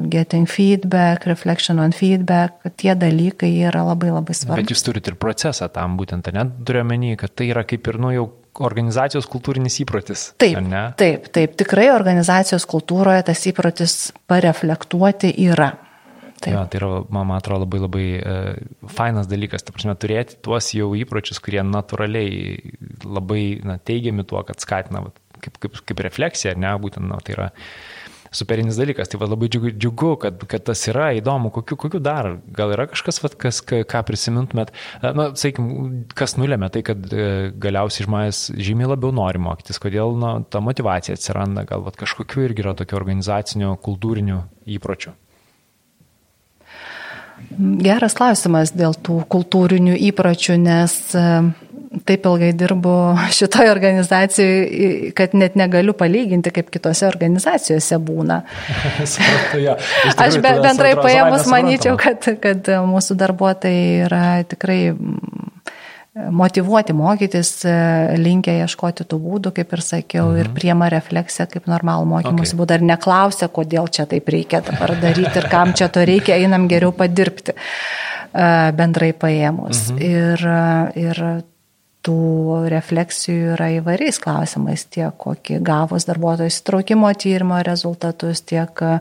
[0.09, 4.63] getting feedback, reflection on feedback, tie dalykai yra labai labai svarbus.
[4.63, 7.99] Bet jūs turite ir procesą tam būtent, net turiu menį, kad tai yra kaip ir,
[7.99, 8.29] nu, jau
[8.59, 10.31] organizacijos kultūrinis įprotis.
[10.41, 10.59] Taip,
[10.99, 13.95] taip, taip, tikrai organizacijos kultūroje tas įprotis
[14.31, 15.73] pareflektuoti yra.
[16.41, 16.55] Taip.
[16.55, 18.37] Jo, tai yra, man atrodo, labai labai e,
[18.97, 22.57] fainas dalykas, ta prasme, turėti tuos jau įpročius, kurie natūraliai
[23.05, 25.05] labai na, teigiami tuo, kad skatina
[25.45, 27.49] kaip, kaip, kaip refleksija, ne, būtent, na, tai yra
[28.35, 29.11] superinis dalykas.
[29.11, 31.53] Tai va, labai džiugu, džiugu kad, kad tas yra įdomu.
[31.55, 32.33] Kokiu, kokiu dar?
[32.57, 34.75] Gal yra kažkas, va, kas, ką prisimintumėt?
[35.03, 35.71] Na, sakykim,
[36.17, 41.19] kas nulėmė tai, kad e, galiausiai žmonės žymiai labiau nori mokytis, kodėl na, ta motivacija
[41.19, 44.45] atsiranda, gal va, kažkokiu irgi yra tokio organizacinio, kultūrinio
[44.79, 45.17] įpročio.
[47.81, 50.97] Geras klausimas dėl tų kultūrinių įpročių, nes
[52.07, 52.95] taip ilgai dirbu
[53.35, 58.43] šitoje organizacijoje, kad net negaliu palyginti, kaip kitose organizacijose būna.
[59.13, 59.77] Supratau, ja.
[60.15, 64.81] Aš be, bendrai paėmus manyčiau, kad, kad mūsų darbuotojai yra tikrai
[66.31, 67.53] motivuoti mokytis,
[68.19, 70.41] linkę ieškoti tų būdų, kaip ir sakiau, mhm.
[70.43, 72.61] ir priema refleksiją kaip normalų mokymus okay.
[72.61, 76.71] būdą ir neklausia, kodėl čia taip reikia dabar daryti ir kam čia to reikia, einam
[76.71, 77.57] geriau padirbti
[78.31, 79.89] bendrai paėmus.
[79.91, 80.03] Mhm.
[80.07, 80.45] Ir,
[80.99, 81.25] ir
[82.07, 88.93] tų refleksijų yra įvairiais klausimais, tiek kokį gavus darbuotojų įsitraukimo tyrimo rezultatus, tiek e,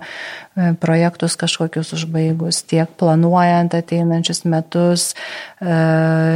[0.82, 5.78] projektus kažkokius užbaigus, tiek planuojant ateinančius metus, e,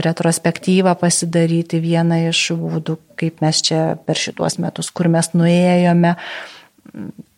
[0.05, 6.15] retrospektyvą pasidaryti vieną iš būdų, kaip mes čia per šituos metus, kur mes nuėjome,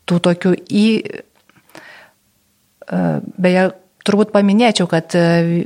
[0.06, 0.88] tų tokių į,
[2.86, 3.02] e,
[3.42, 3.72] beje,
[4.06, 5.66] turbūt paminėčiau, kad e,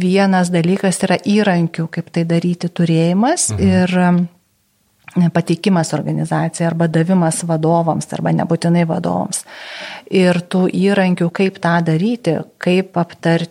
[0.00, 3.70] vienas dalykas yra įrankių, kaip tai daryti turėjimas mhm.
[3.70, 3.96] ir
[5.34, 9.42] pateikimas organizacijai arba davimas vadovams arba nebūtinai vadovams.
[10.10, 13.50] Ir tų įrankių, kaip tą daryti, kaip aptarti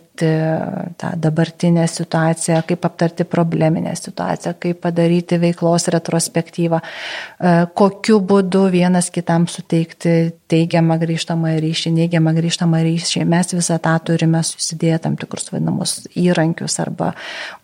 [1.00, 9.10] tą dabartinę situaciją, kaip aptarti probleminę situaciją, kaip padaryti veiklos retrospektyvą, e, kokiu būdu vienas
[9.10, 13.24] kitam suteikti teigiamą grįžtamą ryšį, neigiamą grįžtamą ryšį.
[13.24, 17.14] Mes visą tą turime susidėję tam tikrus vadinamus įrankius arba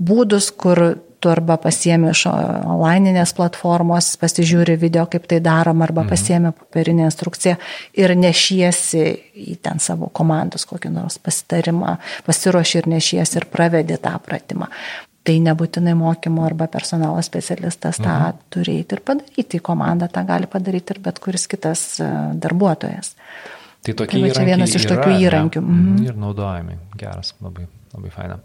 [0.00, 6.12] būdus, kur tu arba pasiemi iš onlininės platformos, pasižiūri video, kaip tai darom, arba mhm.
[6.12, 7.56] pasiemi papirinę instrukciją
[7.98, 9.04] ir nešiesi
[9.46, 11.96] į ten savo komandos kokį nors pasitarimą,
[12.26, 14.70] pasiruoši ir nešiesi ir pravedi tą pratimą.
[15.26, 18.42] tai nebūtinai mokymo arba personalo specialistas tą mhm.
[18.50, 23.16] turi ir padaryti, komanda tą gali padaryti ir bet kuris kitas e, darbuotojas.
[23.86, 25.62] Tai tokie tai čia vienas iš tokių yra, įrankių.
[25.62, 25.80] Ne?
[25.80, 26.04] Mhm.
[26.06, 26.78] Ir naudojami.
[26.98, 28.38] Geras, labai, labai faina.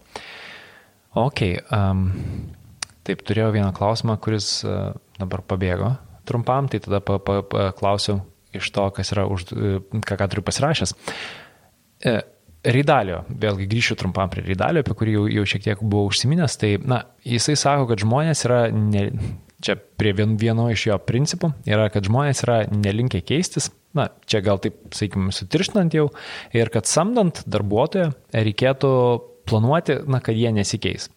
[1.21, 1.43] Ok.
[1.73, 2.07] Um,
[3.07, 5.95] taip, turėjau vieną klausimą, kuris uh, dabar pabėgo
[6.27, 10.45] trumpam, tai tada paklausiu pa, pa, iš to, kas yra, už, uh, ką, ką turiu
[10.47, 10.95] pasirašęs.
[12.05, 12.21] Uh,
[12.61, 16.75] Rydalio, vėlgi grįšiu trumpam prie Rydalio, apie kurį jau, jau šiek tiek buvau užsiminęs, tai
[16.77, 19.07] na, jisai sako, kad žmonės yra, ne,
[19.65, 24.43] čia prie vien, vieno iš jo principų, yra, kad žmonės yra nelinkę keistis, na, čia
[24.45, 26.11] gal taip, sakykime, sutirštinant jau,
[26.53, 28.93] ir kad samdant darbuotoją reikėtų
[29.49, 31.09] planuoti, na, kad jie nesikeis.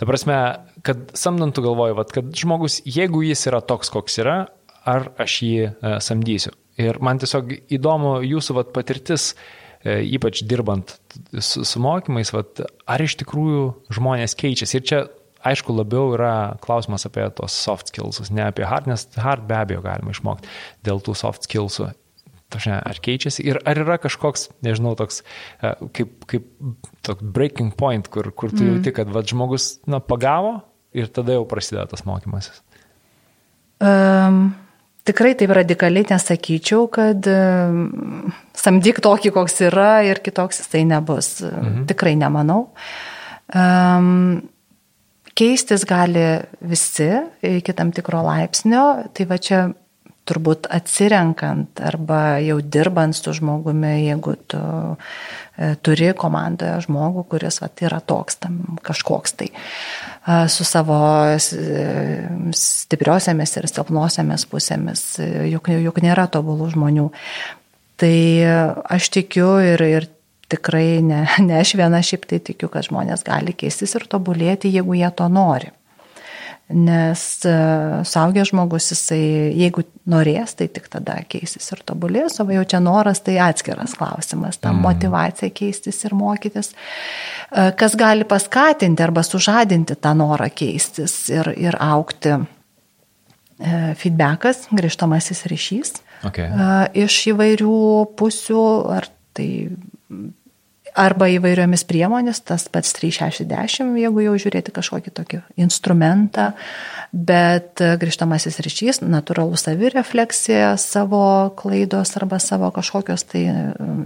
[0.00, 0.38] Ta prasme,
[0.84, 4.36] kad samdant tu galvoji, vat, kad žmogus, jeigu jis yra toks, koks yra,
[4.84, 6.52] ar aš jį e, samdysiu.
[6.80, 9.32] Ir man tiesiog įdomu jūsų vat, patirtis,
[9.80, 10.96] e, ypač dirbant
[11.38, 13.66] su, su mokymais, vat, ar iš tikrųjų
[13.96, 14.80] žmonės keičiasi.
[14.80, 15.00] Ir čia
[15.44, 19.84] aišku, labiau yra klausimas apie tos soft skillsus, ne apie hard, nes hard be abejo
[19.84, 20.50] galima išmokti
[20.84, 21.92] dėl tų soft skillsų.
[22.52, 26.46] Tašne, ar keičiasi ir ar yra kažkoks, nežinau, toks e, kaip, kaip
[27.06, 28.68] toks breaking point, kur, kur tu mm.
[28.68, 30.58] jauti, kad va, žmogus na, pagavo
[30.94, 32.62] ir tada jau prasideda tas mokymasis?
[33.84, 34.54] Um,
[35.04, 41.40] tikrai taip radikaliai nesakyčiau, kad um, samdyk tokį, koks yra ir kitoks jisai nebus.
[41.42, 41.86] -hmm.
[41.90, 42.68] Tikrai nemanau.
[43.54, 44.42] Um,
[45.34, 47.10] Keistis gali visi
[47.42, 49.64] iki tam tikro laipsnio, tai va čia
[50.28, 54.60] turbūt atsirenkant arba jau dirbant su žmogumi, jeigu tu
[55.58, 59.50] e, turi komandoje žmogų, kuris vat, yra toks, tam kažkoks tai,
[60.24, 60.96] su savo
[62.56, 65.04] stipriosiamis ir silpnosiamis pusėmis,
[65.50, 67.10] juk, juk nėra tobulų žmonių.
[68.00, 68.16] Tai
[68.96, 70.08] aš tikiu ir, ir
[70.50, 74.96] tikrai ne, ne aš viena šiaip tai tikiu, kad žmonės gali keistis ir tobulėti, jeigu
[74.98, 75.72] jie to nori.
[76.72, 77.54] Nes e,
[78.08, 79.20] saugęs žmogus, jisai,
[79.52, 84.56] jeigu norės, tai tik tada keisis ir tobulės, o jau čia noras, tai atskiras klausimas,
[84.56, 84.80] ta mm.
[84.86, 86.72] motivacija keistis ir mokytis.
[86.72, 92.38] E, kas gali paskatinti arba sužadinti tą norą keistis ir, ir aukti?
[93.54, 95.92] E, feedbackas, grįžtamasis ryšys
[96.26, 96.48] okay.
[96.96, 97.76] iš įvairių
[98.18, 98.64] pusių,
[98.96, 99.06] ar
[99.36, 99.50] tai
[100.94, 106.52] arba įvairiomis priemonės, tas pats 360, jeigu jau žiūrėti kažkokį tokį instrumentą,
[107.12, 111.24] bet grįžtamasis ryšys, natūralų savirefleksija, savo
[111.58, 113.44] klaidos arba savo kažkokios tai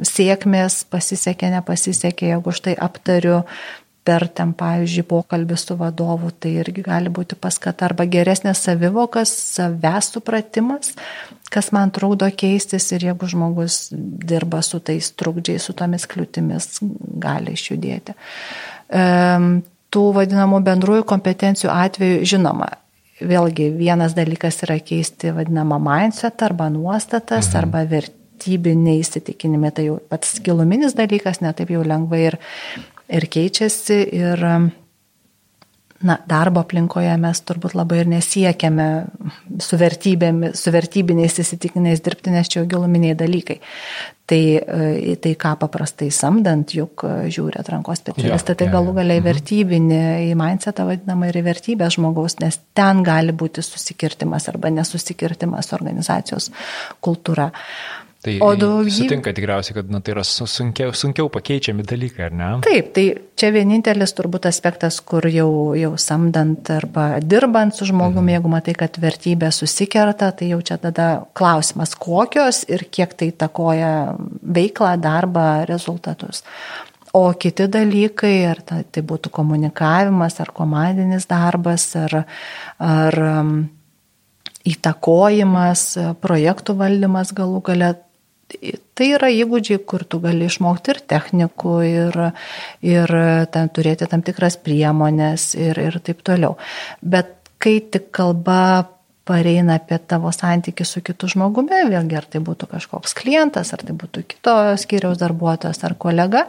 [0.08, 3.42] sėkmės, pasisekė, nepasisekė, jeigu aš tai aptariu,
[4.08, 10.08] per ten, pavyzdžiui, pokalbį su vadovu, tai irgi gali būti paskata arba geresnės savivokas, savęs
[10.14, 10.94] supratimas,
[11.52, 16.80] kas man trukdo keistis ir jeigu žmogus dirba su tais trukdžiais, su tomis kliūtimis,
[17.20, 18.16] gali išjudėti.
[19.88, 22.72] Tų vadinamų bendrųjų kompetencijų atveju, žinoma,
[23.20, 27.58] vėlgi vienas dalykas yra keisti vadinamą mindset arba nuostatas mhm.
[27.60, 32.38] arba vertybiniai įsitikinimai, tai jau pats giluminis dalykas, netaip jau lengvai ir
[33.08, 34.44] ir keičiasi ir
[35.98, 38.88] na, darbo aplinkoje mes turbūt labai ir nesiekiame
[39.62, 43.58] su, su vertybiniais įsitikinais dirbti, nes čia jau giluminiai dalykai.
[44.28, 47.02] Tai, e, tai ką paprastai samdant, juk
[47.32, 49.28] žiūri atrankos specialistą, tai galų galiai mhm.
[49.30, 55.72] vertybinį, į mindsetą vadinamą ir į vertybę žmogaus, nes ten gali būti susikirtimas arba nesusikirtimas
[55.74, 56.52] organizacijos
[57.02, 57.48] kultūra.
[57.48, 58.90] Uh, Tai o daugybė...
[58.96, 62.48] sutinka tikriausiai, kad na, tai yra sunkiau, sunkiau pakeičiami dalykai, ar ne?
[62.66, 63.04] Taip, tai
[63.38, 68.32] čia vienintelis turbūt aspektas, kur jau, jau samdant arba dirbant su žmogumi, mhm.
[68.34, 71.06] jeigu matai, kad vertybė susikerta, tai jau čia tada
[71.38, 73.92] klausimas, kokios ir kiek tai takoja
[74.42, 76.42] veiklą, darbą, rezultatus.
[77.14, 82.18] O kiti dalykai, ar tai, tai būtų komunikavimas, ar komandinis darbas, ar,
[82.82, 83.20] ar
[84.68, 85.86] įtakojimas,
[86.20, 87.94] projektų valdymas galų galę,
[88.48, 92.20] Tai yra įgūdžiai, kur tu gali išmokti ir technikų, ir,
[92.80, 93.12] ir
[93.52, 96.56] ten, turėti tam tikras priemonės ir, ir taip toliau.
[97.04, 98.88] Bet kai tik kalba
[99.28, 103.96] pareina apie tavo santykių su kitu žmogumi, vėlgi ar tai būtų kažkoks klientas, ar tai
[104.00, 106.46] būtų kito skyriaus darbuotojas ar kolega,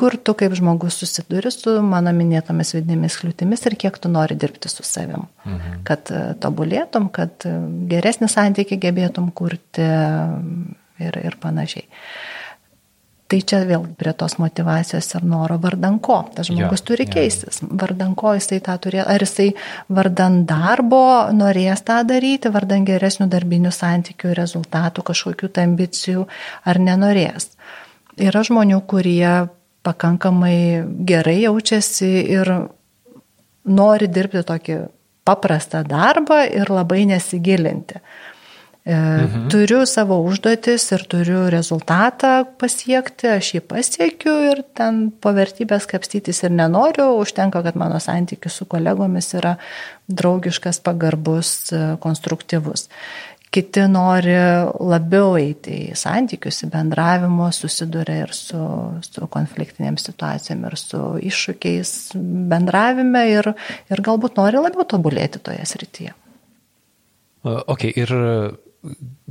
[0.00, 4.72] kur tu kaip žmogus susiduri su mano minėtomis vidinėmis kliūtimis ir kiek tu nori dirbti
[4.72, 5.26] su savim.
[5.44, 5.80] Mhm.
[5.88, 7.54] Kad e, tobulėtum, kad e,
[7.90, 11.84] geresnį santykį gebėtum kurti ir, ir panašiai.
[13.30, 16.16] Tai čia vėl prie tos motivacijos ir noro vardanko.
[16.34, 17.12] Tas žmogus ja, turi ja.
[17.14, 17.60] keistis.
[17.62, 19.04] Vardanko jisai tą turėjo.
[19.06, 19.52] Ar jisai
[19.86, 21.04] vardan darbo
[21.36, 26.26] norės tą daryti, vardan geresnių darbinių santykių, rezultatų, kažkokių tai ambicijų,
[26.66, 27.52] ar nenorės.
[28.18, 29.30] Yra žmonių, kurie
[29.86, 32.52] pakankamai gerai jaučiasi ir
[33.70, 34.80] nori dirbti tokį
[35.28, 38.00] paprastą darbą ir labai nesigilinti.
[38.80, 39.48] E, mhm.
[39.52, 46.40] Turiu savo užduotis ir turiu rezultatą pasiekti, aš jį pasiekiu ir ten po vertybės kapstytis
[46.46, 49.58] ir nenoriu, užtenka, kad mano santykis su kolegomis yra
[50.08, 52.88] draugiškas, pagarbus, e, konstruktyvus.
[53.50, 54.36] Kiti nori
[54.78, 58.60] labiau eiti į santykius, į bendravimo, susiduria ir su,
[59.02, 61.94] su konfliktinėm situacijom, ir su iššūkiais
[62.52, 63.50] bendravime ir,
[63.90, 66.14] ir galbūt nori labiau tobulėti toje srityje.
[67.42, 68.14] Ok, ir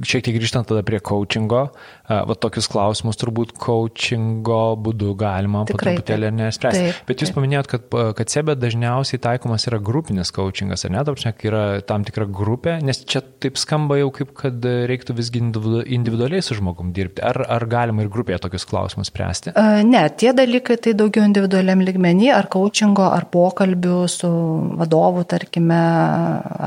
[0.06, 1.62] šiek tiek grįžtant tada prie coachingo,
[2.10, 6.84] va tokius klausimus turbūt coachingo būdu galima Tikrai, po truputėlį nespręsti.
[6.89, 7.38] Taip, Bet jūs taip.
[7.39, 12.06] paminėjot, kad, kad sebe dažniausiai taikomas yra grupinis coachingas, ar ne, tarpšne, kai yra tam
[12.08, 17.24] tikra grupė, nes čia taip skamba jau kaip, kad reiktų visgi individualiai su žmogum dirbti.
[17.26, 19.54] Ar, ar galima ir grupėje tokius klausimus spręsti?
[19.89, 24.32] Ne, tie dalykai tai daugiau individualiam ligmenį, ar coachingo, ar pokalbių su
[24.80, 25.80] vadovu, tarkime,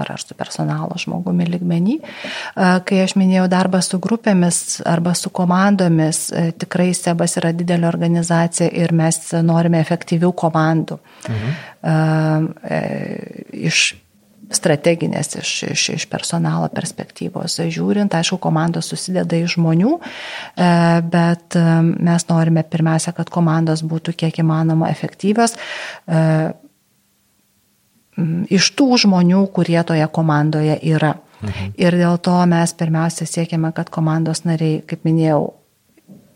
[0.02, 1.98] ar, ar su personalo žmogumi ligmenį
[2.86, 8.68] kai aš minėjau darbą su grupėmis arba su komandomis, e, tikrai Sebas yra didelė organizacija
[8.68, 10.98] ir mes norime efektyvių komandų.
[11.30, 11.60] Mhm.
[13.66, 13.78] Iš
[14.56, 18.14] strateginės iš, iš, iš personalo perspektyvos žiūrint.
[18.14, 19.94] Aišku, komandos susideda iš žmonių,
[21.12, 21.56] bet
[22.08, 25.56] mes norime pirmiausia, kad komandos būtų kiek įmanoma efektyvios
[28.52, 31.16] iš tų žmonių, kurie toje komandoje yra.
[31.42, 31.74] Mhm.
[31.76, 35.52] Ir dėl to mes pirmiausia siekiame, kad komandos nariai, kaip minėjau,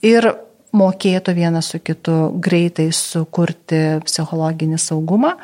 [0.02, 0.32] ir
[0.76, 5.36] mokėtų vienas su kitu greitai sukurti psichologinį saugumą,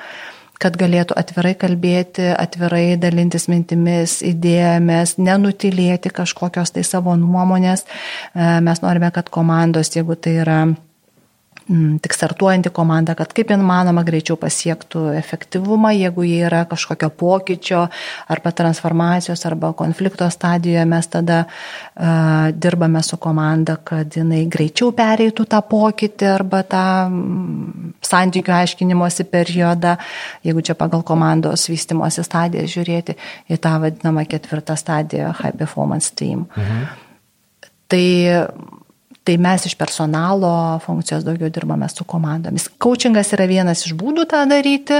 [0.62, 7.82] kad galėtų atvirai kalbėti, atvirai dalintis mintimis, idėjomis, nenutilėti kažkokios tai savo nuomonės.
[7.82, 10.60] E, mes norime, kad komandos, jeigu tai yra
[12.02, 17.84] tik startuojanti komanda, kad kaip įmanoma greičiau pasiektų efektyvumą, jeigu jie yra kažkokio pokyčio
[18.32, 25.46] arba transformacijos arba konflikto stadijoje, mes tada uh, dirbame su komanda, kad jinai greičiau pereitų
[25.50, 29.96] tą pokytį arba tą um, santykių aiškinimosi periodą,
[30.46, 33.16] jeigu čia pagal komandos vystimosi stadiją žiūrėti
[33.52, 36.46] į tą vadinamą ketvirtą stadiją High Performance Team.
[36.56, 36.84] Mhm.
[37.92, 38.06] Tai
[39.22, 40.50] Tai mes iš personalo
[40.82, 42.66] funkcijos daugiau dirbame su komandomis.
[42.82, 44.98] Coachingas yra vienas iš būdų tą daryti,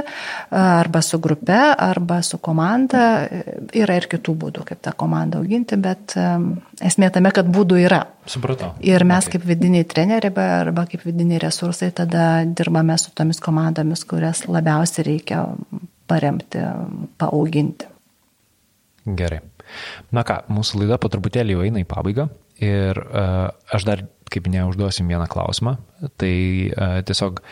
[0.55, 3.27] arba su grupe, arba su komanda.
[3.75, 6.15] Yra ir kitų būdų, kaip tą komandą auginti, bet
[6.79, 8.05] esmė tame, kad būdų yra.
[8.31, 8.77] Supratau.
[8.87, 9.41] Ir mes okay.
[9.41, 15.49] kaip vidiniai treneriai arba kaip vidiniai resursai tada dirbame su tomis komandomis, kurias labiausiai reikia
[16.07, 16.63] paremti,
[17.19, 17.91] paauginti.
[19.19, 19.43] Gerai.
[20.15, 22.29] Na ką, mūsų laida po truputėlį jau eina į pabaigą.
[22.63, 25.75] Ir uh, aš dar, kaip minėjau, užduosim vieną klausimą.
[26.21, 27.43] Tai uh, tiesiog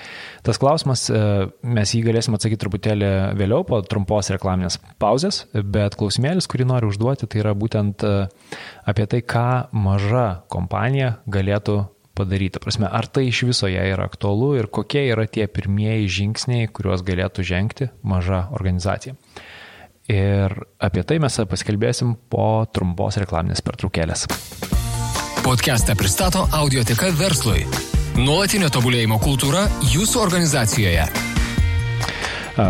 [0.46, 6.48] tas klausimas, uh, mes jį galėsim atsakyti truputėlį vėliau po trumpos reklaminės pauzės, bet klausimėlis,
[6.50, 11.82] kurį noriu užduoti, tai yra būtent apie tai, ką maža kompanija galėtų
[12.20, 12.61] padaryti.
[12.62, 17.04] Prasme, ar tai iš viso jai yra aktualu ir kokie yra tie pirmieji žingsniai, kuriuos
[17.06, 19.16] galėtų žengti maža organizacija.
[20.11, 24.26] Ir apie tai mes pasikalbėsim po trumpos reklaminės pertraukėlės.
[25.45, 27.62] Podcastą pristato Audioteka verslui.
[28.20, 31.07] Nuolatinio tobulėjimo kultūra jūsų organizacijoje.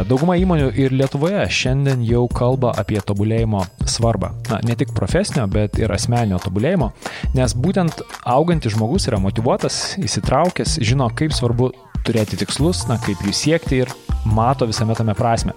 [0.07, 4.31] Dauguma įmonių ir Lietuvoje šiandien jau kalba apie tobulėjimo svarbą.
[4.53, 6.93] Na, ne tik profesinio, bet ir asmeninio tobulėjimo,
[7.35, 11.73] nes būtent augantis žmogus yra motivuotas, įsitraukęs, žino, kaip svarbu
[12.07, 13.93] turėti tikslus, na, kaip jų siekti ir
[14.25, 15.57] mato visame tame prasme.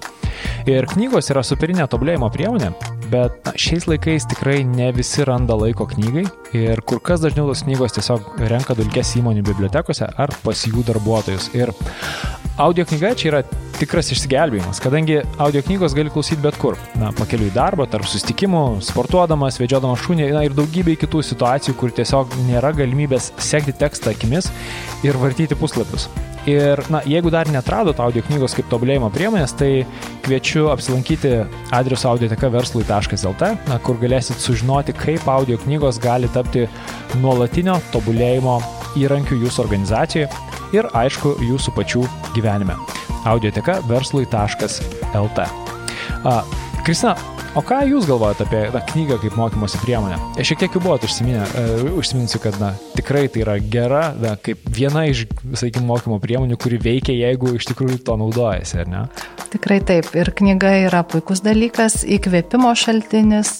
[0.70, 2.72] Ir knygos yra superinė tobulėjimo priemonė,
[3.12, 6.26] bet na, šiais laikais tikrai ne visi randa laiko knygai
[6.58, 11.52] ir kur kas dažniau tos knygos tiesiog renka dulkes įmonių bibliotekose ar pas jų darbuotojus.
[11.58, 11.74] Ir
[12.58, 13.44] audio knyga čia yra
[13.80, 16.78] tikras išsigelbėjimas, kadangi audio knygos gali klausyti bet kur.
[17.00, 21.96] Na, pakeliu į darbą, tarp sustikimų, sportuodamas, vedžiodamas šunį, na ir daugybė kitų situacijų, kur
[21.96, 24.52] tiesiog nėra galimybės sekti tekstą akimis
[25.04, 26.08] ir vartyti puslapius.
[26.50, 29.86] Ir, na, jeigu dar netradot audio knygos kaip tobulėjimo priemonės, tai
[30.26, 31.32] kviečiu apsilankyti
[31.72, 33.44] adresu audioteka.verslui.lt,
[33.86, 36.62] kur galėsit sužinoti, kaip audio knygos gali tapti
[37.24, 38.56] nuolatinio tobulėjimo
[39.00, 40.28] įrankiu jūsų organizacijoje
[40.76, 42.04] ir, aišku, jūsų pačių
[42.36, 42.76] gyvenime.
[43.24, 45.40] audioteka.verslui.lt.
[46.84, 47.16] Kristina,
[47.54, 50.16] O ką Jūs galvojate apie na, knygą kaip mokymosi priemonę?
[50.42, 54.32] Aš šiek tiek jau buvot užsiminę, uh, užsiminsiu, kad na, tikrai tai yra gera, na,
[54.42, 59.02] kaip viena iš, sakykime, mokymo priemonių, kuri veikia, jeigu iš tikrųjų to naudojasi, ar ne?
[59.54, 60.10] Tikrai taip.
[60.18, 63.60] Ir knyga yra puikus dalykas, įkvėpimo šaltinis,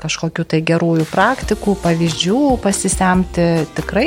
[0.00, 4.06] kažkokių tai gerųjų praktikų, pavyzdžių pasisemti tikrai.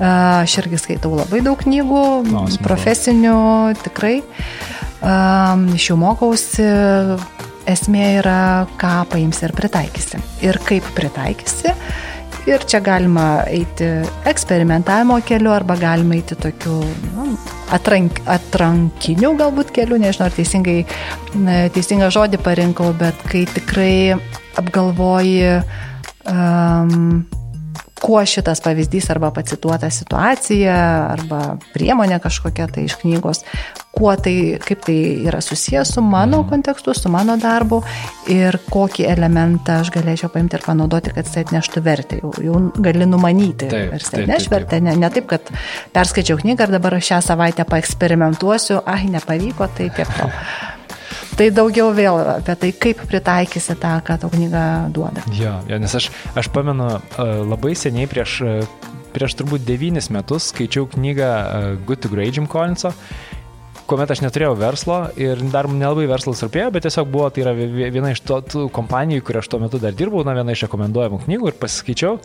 [0.00, 3.36] Aš irgi skaitau labai daug knygų, no, profesinių
[3.84, 4.22] tikrai.
[5.76, 6.64] Iš jų mokausi,
[7.72, 8.40] esmė yra,
[8.80, 10.20] ką paimsi ir pritaikysi.
[10.46, 11.74] Ir kaip pritaikysi.
[12.48, 13.88] Ir čia galima eiti
[14.28, 16.78] eksperimentavimo keliu arba galima eiti tokiu
[17.12, 17.26] nu,
[17.74, 20.78] atrank, atrankiniu galbūt keliu, nežinau ar teisingai,
[21.74, 24.16] teisingą žodį parinkau, bet kai tikrai
[24.60, 25.60] apgalvoji
[26.32, 27.20] um,
[28.00, 30.76] kuo šitas pavyzdys arba pacituota situacija
[31.12, 31.40] arba
[31.74, 33.44] priemonė kažkokia tai iš knygos,
[33.90, 36.48] kuo tai, kaip tai yra susijęs su mano mhm.
[36.50, 37.82] kontekstu, su mano darbu
[38.30, 42.20] ir kokį elementą aš galėčiau paimti ir panaudoti, kad jis atneštų vertę.
[42.22, 45.50] Jau, jau gali numanyti, ar jis atneš vertę, ne, ne taip, kad
[45.94, 50.30] perskaičiau knygą ir dabar šią savaitę paeksperimentuosiu, ai, nepavyko, tai tiek to.
[51.40, 54.62] Tai daugiau vėl apie tai, kaip pritaikysi tą, ką tau knyga
[54.92, 55.22] duoda.
[55.32, 56.88] Jo, jo nes aš, aš pamenu
[57.48, 58.34] labai seniai prieš,
[59.14, 61.30] prieš turbūt devynis metus skaičiau knygą
[61.88, 62.92] Good to Great Jim Collinso
[63.90, 68.14] kuomet aš neturėjau verslo ir dar nelabai verslas rūpėjo, bet tiesiog buvo, tai yra viena
[68.14, 71.50] iš to, tų kompanijų, kur aš tuo metu dar dirbau, na viena iš rekomenduojamų knygų
[71.50, 72.18] ir pasiskaičiau.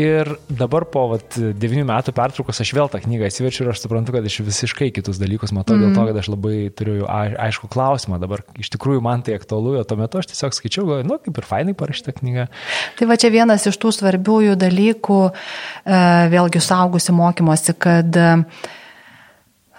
[0.00, 4.14] Ir dabar po vat, 9 metų pertraukos aš vėl tą knygą atsiverčiu ir aš suprantu,
[4.14, 5.82] kad aš visiškai kitus dalykus matau, mm.
[5.82, 6.08] dėl to, mhm.
[6.08, 8.44] kad aš labai turiu aišku klausimą dabar.
[8.56, 11.48] Iš tikrųjų man tai aktualu, o tuo metu aš tiesiog skaičiau, galvoju, nu, kaip ir
[11.50, 12.48] fainai parašyta knyga.
[12.96, 18.70] Tai va čia vienas iš tų svarbiųjų dalykų, e, vėlgi saugusi mokymosi, kad uh,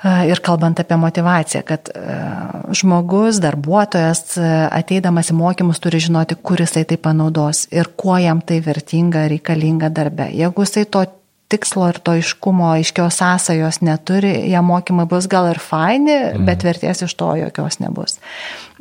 [0.01, 1.91] Ir kalbant apie motivaciją, kad
[2.73, 4.33] žmogus, darbuotojas,
[4.73, 9.91] ateidamas į mokymus turi žinoti, kur jisai tai panaudos ir kuo jam tai vertinga, reikalinga
[9.93, 10.31] darbe.
[10.33, 11.05] Jeigu jisai to
[11.51, 16.45] tikslo ir to iškumo, aiškios sąsajos neturi, jie mokymai bus gal ir faini, mm.
[16.47, 18.17] bet vertės iš to jokios nebus.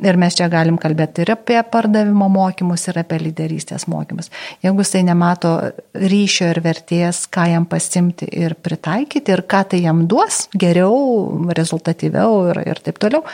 [0.01, 4.31] Ir mes čia galim kalbėti ir apie pardavimo mokymus, ir apie lyderystės mokymus.
[4.65, 5.53] Jeigu jisai nemato
[5.93, 12.47] ryšio ir vertės, ką jam pasimti ir pritaikyti, ir ką tai jam duos geriau, rezultatyviau
[12.53, 13.27] ir, ir taip toliau,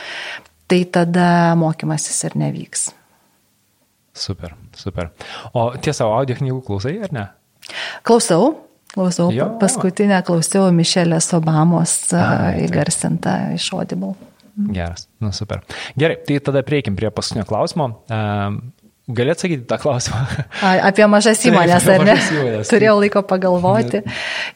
[0.68, 2.88] tai tada mokymasis ir nevyks.
[4.18, 5.12] Super, super.
[5.54, 7.28] O tiesa, audio knygų klausai ar ne?
[8.06, 8.50] Klausau,
[8.94, 9.50] Klausau, jo.
[9.60, 14.14] paskutinę klausiau Mišelės Obamos A, įgarsintą iš Audible.
[14.74, 15.60] Geras, nu super.
[15.98, 17.92] Gerai, tai tada prieikim prie paskutinio klausimo.
[19.08, 20.18] Gali atsakyti tą klausimą?
[20.60, 22.14] Apie mažas įmonės, ar ne?
[22.20, 22.68] Įmonės.
[22.72, 24.02] Turėjau laiko pagalvoti.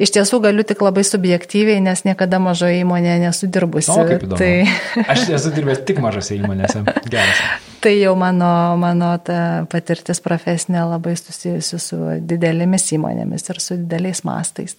[0.03, 3.89] Iš tiesų galiu tik labai subjektyviai, nes niekada mažoje įmonėje nesu dirbusi.
[3.95, 4.41] O, kaip įdomu.
[4.43, 4.51] Tai...
[5.15, 6.85] Aš esu dirbęs tik mažose įmonėse.
[7.09, 7.41] Geras.
[7.83, 9.39] Tai jau mano, mano ta
[9.73, 14.77] patirtis profesinė labai susijusi su didelėmis įmonėmis ir su dideliais mastais.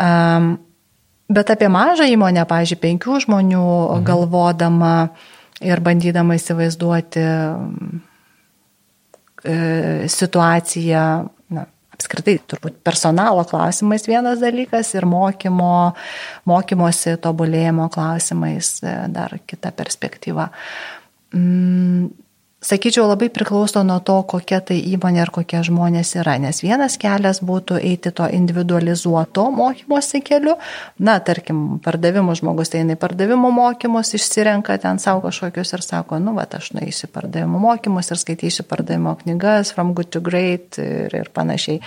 [0.00, 0.54] Um,
[1.28, 4.08] bet apie mažą įmonę, pavyzdžiui, penkių žmonių mhm.
[4.08, 4.96] galvodama
[5.60, 7.30] ir bandydama įsivaizduoti
[9.44, 11.02] situacija,
[11.52, 11.64] na,
[11.96, 15.94] apskritai turbūt personalo klausimais vienas dalykas ir mokymo,
[16.48, 20.50] mokymosi tobulėjimo klausimais e, dar kita perspektyva.
[22.66, 26.32] Sakyčiau, labai priklauso nuo to, kokia tai įmonė ar kokie žmonės yra.
[26.42, 30.56] Nes vienas kelias būtų eiti to individualizuoto mokymosi keliu.
[30.98, 36.34] Na, tarkim, pardavimų žmogus eina į pardavimų mokymus, išsirenka ten savo kažkokius ir sako, nu,
[36.34, 41.30] va, aš nueisiu pardavimų mokymus ir skaitysiu pardavimo knygas, from good to great ir, ir
[41.30, 41.78] panašiai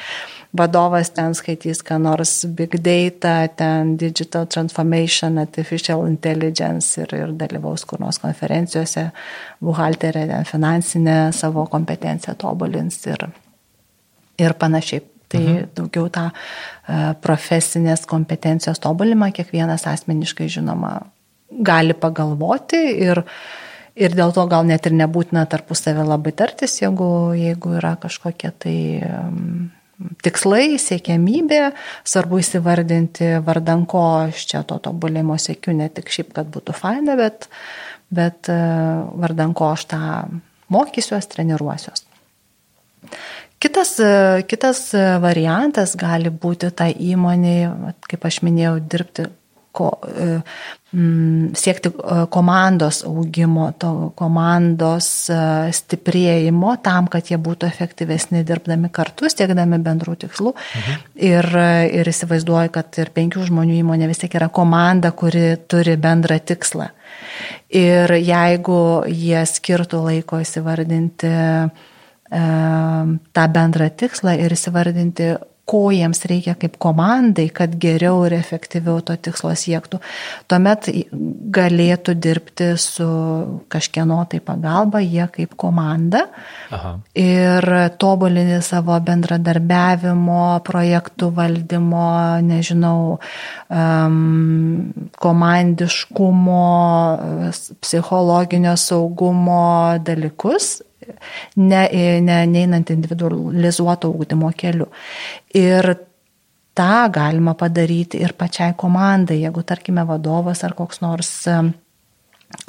[0.58, 7.86] vadovas ten skaitys, ką nors big data, ten digital transformation, artificial intelligence ir, ir dalyvaus
[7.86, 9.10] kur nors konferencijose,
[9.62, 13.30] buhalterė, ten finansinę savo kompetenciją tobulins ir,
[14.42, 15.06] ir panašiai.
[15.30, 15.66] Tai mhm.
[15.78, 20.96] daugiau tą uh, profesinės kompetencijos tobulimą kiekvienas asmeniškai žinoma
[21.66, 23.22] gali pagalvoti ir,
[23.94, 28.76] ir dėl to gal net ir nebūtina tarpusavę labai tartis, jeigu, jeigu yra kažkokie tai
[30.24, 31.62] tikslai, siekiamybė,
[32.08, 37.18] svarbu įsivardinti vardan ko aš čia to tobulėjimo siekiu, ne tik šiaip, kad būtų faina,
[37.20, 37.50] bet,
[38.14, 38.60] bet e,
[39.24, 40.02] vardan ko aš tą
[40.74, 42.06] mokysiuos, treniruosiuos.
[43.60, 44.14] Kitas, e,
[44.48, 44.86] kitas
[45.24, 47.58] variantas gali būti tai įmonė,
[48.08, 49.28] kaip aš minėjau, dirbti
[49.80, 50.28] ko, e,
[50.98, 55.40] m, siekti e, komandos augimo, to komandos e,
[55.76, 60.54] stiprėjimo tam, kad jie būtų efektyvesni dirbdami kartu, siekdami bendrų tikslų.
[60.82, 61.04] Mhm.
[61.30, 61.50] Ir,
[62.02, 66.92] ir įsivaizduoju, kad ir penkių žmonių įmonė vis tiek yra komanda, kuri turi bendrą tikslą.
[67.76, 71.30] Ir jeigu jie skirtų laiko įsivardinti
[72.30, 75.32] tą bendrą tikslą ir įsivardinti,
[75.70, 80.00] ko jiems reikia kaip komandai, kad geriau ir efektyviau to tikslo siektų,
[80.50, 80.90] tuomet
[81.56, 83.10] galėtų dirbti su
[83.70, 86.26] kažkieno tai pagalba, jie kaip komanda
[86.74, 86.96] Aha.
[87.14, 87.70] ir
[88.02, 92.10] tobulinti savo bendradarbiavimo, projektų valdymo,
[92.50, 93.20] nežinau,
[93.70, 94.20] um,
[95.22, 96.66] komandiškumo,
[97.86, 100.80] psichologinio saugumo dalykus
[101.56, 101.82] ne,
[102.22, 104.90] ne, neinant individualizuoto ūkdymo keliu.
[105.58, 105.94] Ir
[106.78, 111.32] tą galima padaryti ir pačiai komandai, jeigu, tarkime, vadovas ar koks nors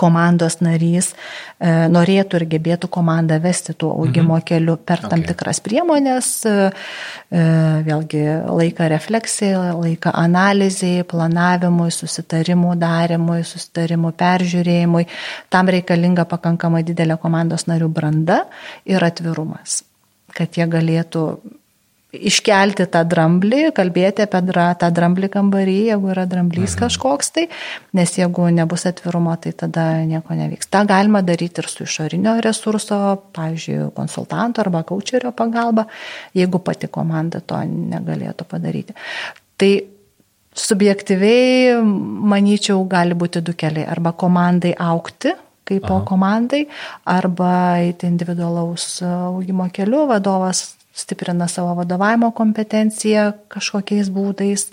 [0.01, 4.45] komandos narys e, norėtų ir gebėtų komandą vesti tuo augimo mhm.
[4.49, 5.31] keliu per tam okay.
[5.33, 6.55] tikras priemonės, e,
[7.33, 7.45] e,
[7.87, 8.25] vėlgi
[8.61, 15.07] laiką refleksijai, laiką analizai, planavimui, susitarimų darimui, susitarimų peržiūrėjimui.
[15.53, 18.45] Tam reikalinga pakankamai didelė komandos narių branda
[18.89, 19.83] ir atvirumas
[20.31, 21.25] kad jie galėtų
[22.11, 24.41] iškelti tą dramblį, kalbėti apie
[24.79, 26.81] tą dramblį kambarį, jeigu yra dramblys mhm.
[26.83, 27.47] kažkoks tai,
[27.97, 30.71] nes jeigu nebus atvirumo, tai tada nieko nevyks.
[30.73, 32.99] Ta galima daryti ir su išorinio resurso,
[33.37, 35.87] pavyzdžiui, konsultanto arba kaučerio pagalba,
[36.37, 38.97] jeigu pati komanda to negalėtų padaryti.
[39.61, 39.71] Tai
[40.61, 41.79] subjektyviai,
[42.33, 43.87] manyčiau, gali būti du keliai.
[43.91, 45.37] Arba komandai aukti,
[45.71, 46.65] kaip po komandai,
[47.07, 50.65] arba eiti individualaus augimo keliu, vadovas
[50.97, 54.69] stiprina savo vadovavimo kompetenciją kažkokiais būdais,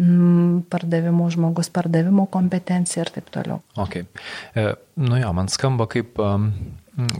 [0.00, 3.60] mm, pardavimų žmogus, pardavimų kompetencija ir taip toliau.
[3.86, 4.06] Okay.
[4.54, 6.18] E, nu jo, man skamba kaip,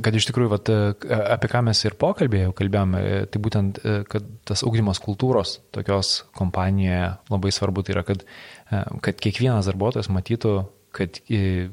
[0.04, 3.96] kad iš tikrųjų, vat, e, apie ką mes ir pokalbėje jau kalbėjome, tai būtent, e,
[4.10, 8.24] kad tas ugdymas kultūros tokios kompanijoje labai svarbu, tai yra, kad,
[9.04, 10.56] kad kiekvienas darbuotojas matytų,
[10.94, 11.18] kad,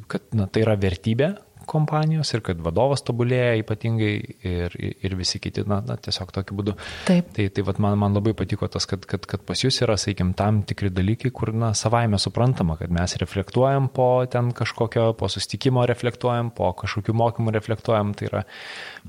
[0.10, 1.36] kad na, tai yra vertybė,
[1.72, 4.12] kompanijos ir kad vadovas tobulėja ypatingai
[4.48, 6.76] ir, ir visi kiti, na, na tiesiog tokiu būdu.
[7.08, 7.32] Taip.
[7.36, 10.34] Tai, tai vat, man, man labai patiko tas, kad, kad, kad pas jūs yra, sakykim,
[10.38, 15.86] tam tikri dalykai, kur, na, savaime suprantama, kad mes reflektuojam po ten kažkokio, po sustikimo
[15.90, 18.46] reflektuojam, po kažkokių mokymų reflektuojam, tai yra,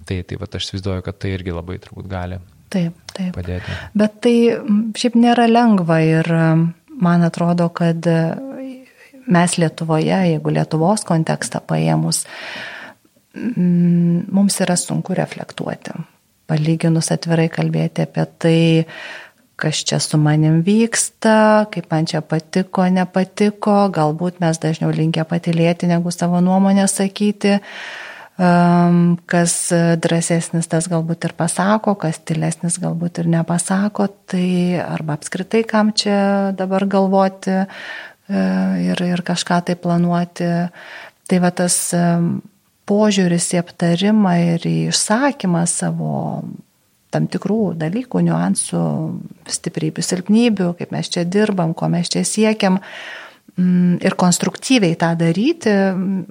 [0.07, 2.41] tai, tai vat, aš įsivaizduoju, kad tai irgi labai turbūt gali.
[2.73, 3.35] Taip, taip.
[3.37, 3.75] Padėti.
[3.99, 4.37] Bet tai
[4.97, 6.29] šiaip nėra lengva ir
[7.03, 8.07] man atrodo, kad
[9.27, 12.25] mes Lietuvoje, jeigu Lietuvos kontekstą paėmus,
[13.35, 15.97] mm, mums yra sunku reflektuoti.
[16.51, 18.61] Palyginus atvirai kalbėti apie tai,
[19.57, 25.91] kas čia su manim vyksta, kaip man čia patiko, nepatiko, galbūt mes dažniau linkę patilėti
[25.91, 27.61] negu savo nuomonę sakyti.
[28.43, 29.53] Um, kas
[30.03, 36.51] drąsesnis, tas galbūt ir pasako, kas tylesnis galbūt ir nepasako, tai arba apskritai kam čia
[36.57, 37.61] dabar galvoti,
[38.31, 40.51] ir, ir kažką tai planuoti.
[41.31, 42.03] Tai va tas e,
[42.89, 46.13] požiūris į aptarimą ir į išsakymą savo
[47.13, 48.85] tam tikrų dalykų, niuansų,
[49.53, 55.75] stiprybių, silpnybių, kaip mes čia dirbam, ko mes čia siekiam mm, ir konstruktyviai tą daryti,
[55.93, 56.23] mm,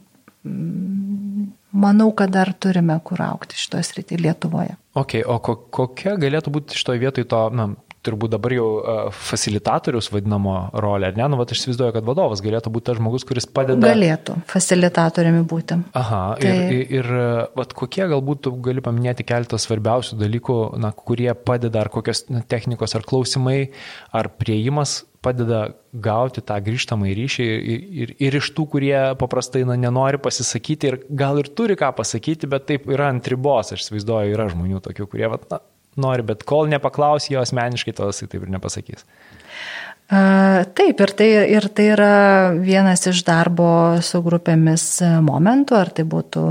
[1.72, 4.76] manau, kad dar turime kur aukti šitoje srityje Lietuvoje.
[4.98, 7.70] Ok, o ko, kokia galėtų būti šitoje vietoje to, na,
[8.06, 8.68] turbūt dabar jau
[9.14, 11.28] facilitatorius vadinamo rolė, ar ne?
[11.32, 13.92] Nu, va, aš įsivaizduoju, kad vadovas galėtų būti tas žmogus, kuris padeda.
[13.92, 15.78] Galėtų facilitatoriumi būti.
[15.98, 16.56] Aha, tai...
[16.80, 17.12] ir, ir
[17.58, 22.98] vat, kokie galbūt gali paminėti keletą svarbiausių dalykų, na, kurie padeda, ar kokios na, technikos,
[22.98, 23.72] ar klausimai,
[24.18, 29.78] ar prieimas padeda gauti tą grįžtamą ryšį ir, ir, ir iš tų, kurie paprastai na,
[29.78, 34.34] nenori pasisakyti ir gal ir turi ką pasakyti, bet taip yra ant ribos, aš įsivaizduoju,
[34.34, 35.62] yra žmonių tokių, kurie vat, na,
[36.00, 39.08] nori, bet kol nepaklausi jo asmeniškai, to jisai taip ir nepasakys.
[40.12, 42.16] Taip, ir tai, ir tai yra
[42.60, 44.84] vienas iš darbo su grupėmis
[45.24, 46.44] momentų, ar tai būtų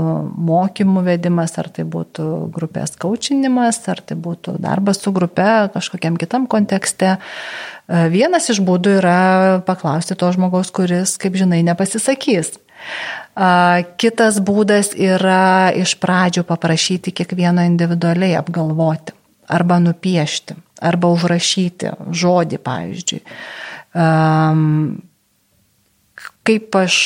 [0.47, 2.25] mokymų vedimas, ar tai būtų
[2.55, 7.19] grupės kaučinimas, ar tai būtų darbas su grupe kažkokiam kitam kontekste.
[7.85, 9.21] Vienas iš būdų yra
[9.67, 12.55] paklausti to žmogaus, kuris, kaip žinai, nepasisakys.
[14.01, 23.21] Kitas būdas yra iš pradžių paprašyti kiekvieno individualiai apgalvoti arba nupiešti, arba užrašyti žodį, pavyzdžiui.
[26.41, 26.97] Kaip aš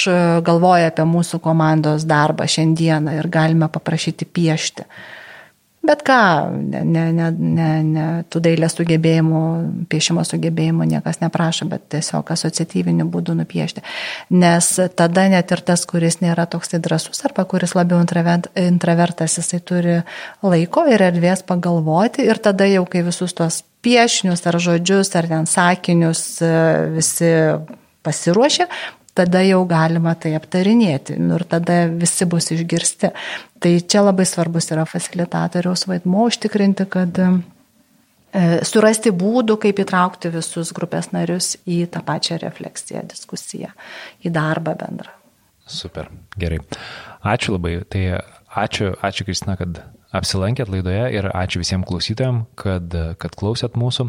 [0.47, 4.85] galvoju apie mūsų komandos darbą šiandieną ir galime paprašyti piešti.
[4.85, 5.15] Uh,
[5.85, 6.19] Bet ką,
[6.71, 9.41] ne, ne, ne, ne, tų dailės sugebėjimų,
[9.91, 13.83] piešimo sugebėjimų niekas neprašo, bet tiesiog asociatyviniu būdu nupiešti.
[14.33, 19.99] Nes tada net ir tas, kuris nėra toks drąsus arba kuris labiau intravertas, jisai turi
[20.45, 25.49] laiko ir erdvės pagalvoti ir tada jau, kai visus tuos piešinius ar žodžius ar ten
[25.49, 26.53] sakinius e,
[26.95, 27.31] visi
[28.05, 28.67] pasiruošia,
[29.15, 33.11] tada jau galima tai aptarinėti nu, ir tada visi bus išgirsti.
[33.63, 37.21] Tai čia labai svarbus yra facilitatoriaus vaidmo užtikrinti, kad
[38.67, 43.71] surasti būdų, kaip įtraukti visus grupės narius į tą pačią refleksiją, diskusiją,
[44.25, 45.13] į darbą bendrą.
[45.65, 46.59] Super, gerai.
[47.25, 47.79] Ačiū labai.
[47.89, 48.03] Tai
[48.65, 49.79] ačiū, ačiū Kristina, kad
[50.15, 54.07] apsilankėt laidoje ir ačiū visiems klausytojams, kad, kad klausėt mūsų.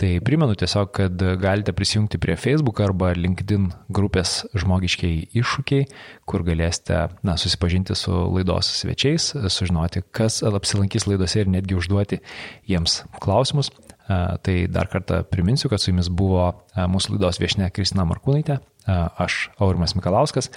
[0.00, 5.86] Tai primenu tiesiog, kad galite prisijungti prie Facebook arba LinkedIn grupės žmogiškiai iššūkiai,
[6.28, 12.22] kur galėsite na, susipažinti su laidos svečiais, sužinoti, kas apsilankys laidose ir netgi užduoti
[12.70, 13.72] jiems klausimus.
[14.08, 19.94] Tai dar kartą priminsiu, kad su jumis buvo mūsų laidos viešinė Kristina Markūnaitė, aš Aurimas
[19.96, 20.50] Mikalauskas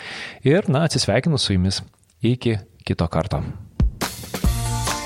[0.43, 1.84] ir, na, atsisveikinu su jumis
[2.26, 3.43] iki kito karto.